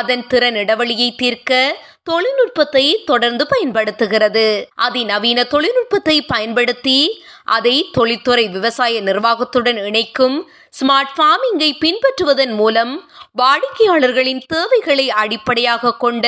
அதன் 0.00 0.24
திறன் 0.26 0.58
இடைவெளியை 0.62 1.08
தீர்க்க 1.22 1.52
தொழில்நுட்பத்தை 2.02 2.84
தொடர்ந்து 3.10 3.44
பயன்படுத்துகிறது. 3.46 4.46
அதிநவீன 4.86 5.44
தொழில்நுட்பத்தை 5.54 6.16
பயன்படுத்தி 6.32 6.98
அதை 7.56 7.76
தொழில்துறை 7.92 8.44
விவசாய 8.48 9.00
நிர்வாகத்துடன் 9.00 9.80
இணைக்கும் 9.88 10.36
ஸ்மார்ட் 10.78 11.12
ஃபார்மிங்கை 11.16 11.70
பின்பற்றுவதன் 11.84 12.54
மூலம் 12.60 12.92
வாடிக்கையாளர்களின் 13.38 14.42
தேவைகளை 14.46 15.10
அடிப்படையாக 15.10 15.96
கொண்ட 15.96 16.26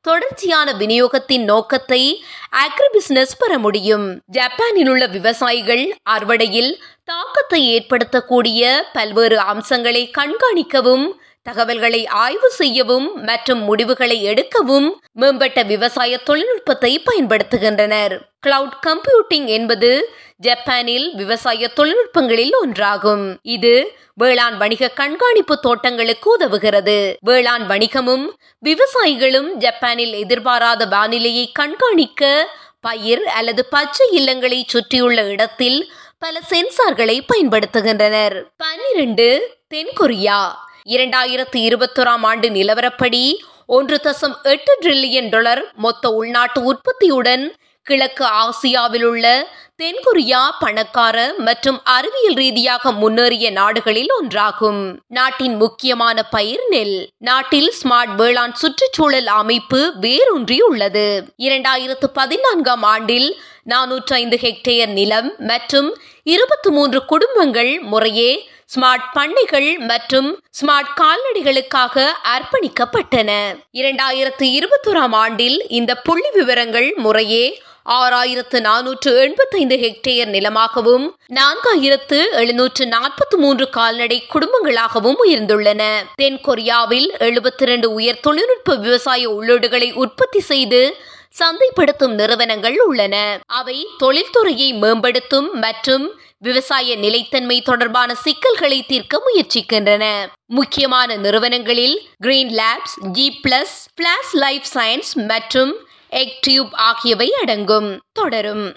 தொடர்ச்சியான 0.00 0.72
விநியோகத்தின் 0.72 1.44
நோக்கத்தை 1.44 2.24
அக்ரிபிசினஸ் 2.64 3.34
பெற 3.38 3.58
முடியும். 3.58 4.22
ஜப்பானில் 4.26 4.88
உள்ள 4.88 5.06
விவசாயிகள் 5.06 5.84
அறுவடையில் 6.10 6.72
தாக்கத்தை 7.04 7.60
ஏற்படுத்தக்கூடிய 7.74 8.82
பல்வேறு 8.92 9.38
அம்சங்களை 9.38 10.10
கண்காணிக்கவும் 10.18 11.06
தகவல்களை 11.44 12.06
ஆய்வு 12.06 12.50
செய்யவும் 12.50 13.08
மற்றும் 13.22 13.62
முடிவுகளை 13.62 14.18
எடுக்கவும் 14.26 14.88
மேம்பட்ட 15.12 15.62
விவசாய 15.62 16.18
தொழில்நுட்பத்தை 16.18 17.02
பயன்படுத்துகின்றனர். 17.10 18.14
கிளவுட் 18.46 18.76
கம்ப்யூட்டிங் 18.86 19.46
என்பது 19.46 19.90
ஜப்பானில் 20.36 21.14
விவசாய 21.14 21.70
தொழில்நுட்பங்களில் 21.76 22.54
ஒன்றாகும். 22.62 23.36
இது 23.42 23.96
வேளாண் 24.14 24.56
வணிக 24.56 24.88
கண்காணிப்பு 24.88 25.60
தோட்டங்களுக்கு 25.60 26.36
உதவுகிறது. 26.38 27.14
வேளாண் 27.20 27.66
வணிகமும் 27.68 28.26
விவசாயிகளும் 28.66 29.52
ஜப்பானில் 29.58 30.12
எதிர்பாராத 30.12 30.86
வானிலையை 30.86 31.52
கண்காணிக்க 31.52 32.48
பயிர் 32.80 33.26
அல்லது 33.26 33.64
பச்சை 33.64 34.08
இல்லங்களை 34.10 34.62
சுற்றியுள்ள 34.66 35.22
இடத்தில் 35.22 35.92
பல 36.18 36.40
சென்சார்களை 36.50 37.20
பயன்படுத்துகின்றனர். 37.32 38.42
பன்னிரண்டு 38.56 39.56
தென்கொரியா. 39.74 40.40
இரண்டாயிரத்து 40.86 41.58
இருபத்தோராம் 41.68 42.24
ஆண்டு 42.30 42.48
நிலவரப்படி 42.48 43.32
ஒன்று 43.66 43.96
தசம் 44.02 44.34
எட்டு 44.42 44.72
டிரில்லியன் 44.82 45.28
டாலர் 45.28 45.72
மொத்த 45.74 46.10
உள்நாட்டு 46.10 46.62
உற்பத்தியுடன் 46.62 47.44
கிழக்கு 47.82 48.24
ஆசியாவில் 48.24 49.02
உள்ள 49.02 49.48
தென்கொரியா 49.82 50.42
பணக்கார 50.60 51.34
மற்றும் 51.36 51.80
அறிவியல் 51.84 52.34
ரீதியாக 52.34 52.92
முன்னேறிய 52.92 53.50
நாடுகளில் 53.50 54.12
ஒன்றாகும். 54.20 55.00
நாட்டின் 55.08 55.56
முக்கியமான 55.56 56.22
பயிர் 56.22 56.64
நெல். 56.68 57.10
நாட்டில் 57.18 57.72
ஸ்மார்ட் 57.82 58.14
வேளாண் 58.14 58.52
சுற்றுச்சூழல் 58.52 59.26
அமைப்பு 59.26 59.92
வேரூன்றி 60.00 60.60
உள்ளது. 60.60 61.24
இரண்டாயிரத்து 61.38 62.08
பதினான்காம் 62.12 62.82
ஆண்டில் 62.82 63.28
நானூற்றி 63.70 64.14
ஐந்து 64.22 64.38
ஹெக்டேயர் 64.42 64.92
நிலம் 64.92 65.34
மற்றும் 65.38 65.96
இருபத்தி 66.22 66.70
மூன்று 66.70 67.04
குடும்பங்கள் 67.04 67.80
முறையே 67.92 68.48
ஸ்மார்ட் 68.72 69.08
பண்ணைகள் 69.12 69.78
மற்றும் 69.78 70.42
ஸ்மார்ட் 70.60 70.94
கால்நடைகளுக்காக 71.00 72.06
அர்ப்பணிக்கப்பட்டன. 72.34 73.30
இரண்டாயிரத்து 73.72 74.46
இருபத்தோராம் 74.58 75.14
ஆண்டில் 75.14 75.66
இந்த 75.68 75.94
புள்ளி 75.94 76.30
விவரங்கள் 76.30 76.94
முறையே 76.96 77.62
ஆறாயிரத்து 77.90 78.58
நானூற்று 78.60 79.10
எண்பத்தைந்து 79.20 79.76
ஹெக்டேயர் 79.76 80.30
நிலமாகவும் 80.36 81.06
நான்காயிரத்து 81.34 82.18
எழுநூற்று 82.30 82.86
நாற்பத்தி 82.86 83.36
மூன்று 83.36 83.70
கால்நடை 83.70 84.26
குடும்பங்களாகவும் 84.34 85.18
உயர்ந்துள்ளன. 85.24 85.82
தென் 86.14 86.40
கொரியாவில் 86.44 87.08
எழுபத்தி 87.18 87.62
இரண்டு 87.62 87.92
உயர் 87.92 88.20
தொழில்நுட்ப 88.20 88.74
விவசாய 88.74 89.30
உள்ளீடுகளை 89.30 89.92
உற்பத்தி 89.92 90.40
செய்து 90.40 90.96
சந்தைப்படுத்தும் 91.40 92.14
நிறுவனங்கள் 92.14 92.76
உள்ளன. 92.86 93.38
அவை 93.46 93.88
தொழில்துறையை 94.02 94.68
மேம்படுத்தும் 94.78 95.48
மற்றும் 95.52 96.04
விவசாய 96.44 96.96
நிலைத்தன்மை 96.96 97.62
தொடர்பான 97.62 98.14
சிக்கல்களை 98.14 98.82
தீர்க்க 98.82 99.22
முயற்சிக்கின்றன. 99.26 100.04
முக்கியமான 100.46 101.16
நிறுவனங்களில் 101.16 102.08
கிரீன் 102.18 102.48
லேப்ஸ் 102.48 102.94
ஜி 103.12 103.40
பிளஸ் 103.48 103.76
பிளாஸ் 103.94 104.30
லைஃப் 104.32 104.66
சயின்ஸ் 104.74 105.12
மற்றும் 105.14 105.72
எக் 106.08 106.38
டியூப் 106.40 106.74
ஆகியவை 106.74 107.28
அடங்கும் 107.40 108.00
தொடரும். 108.12 108.74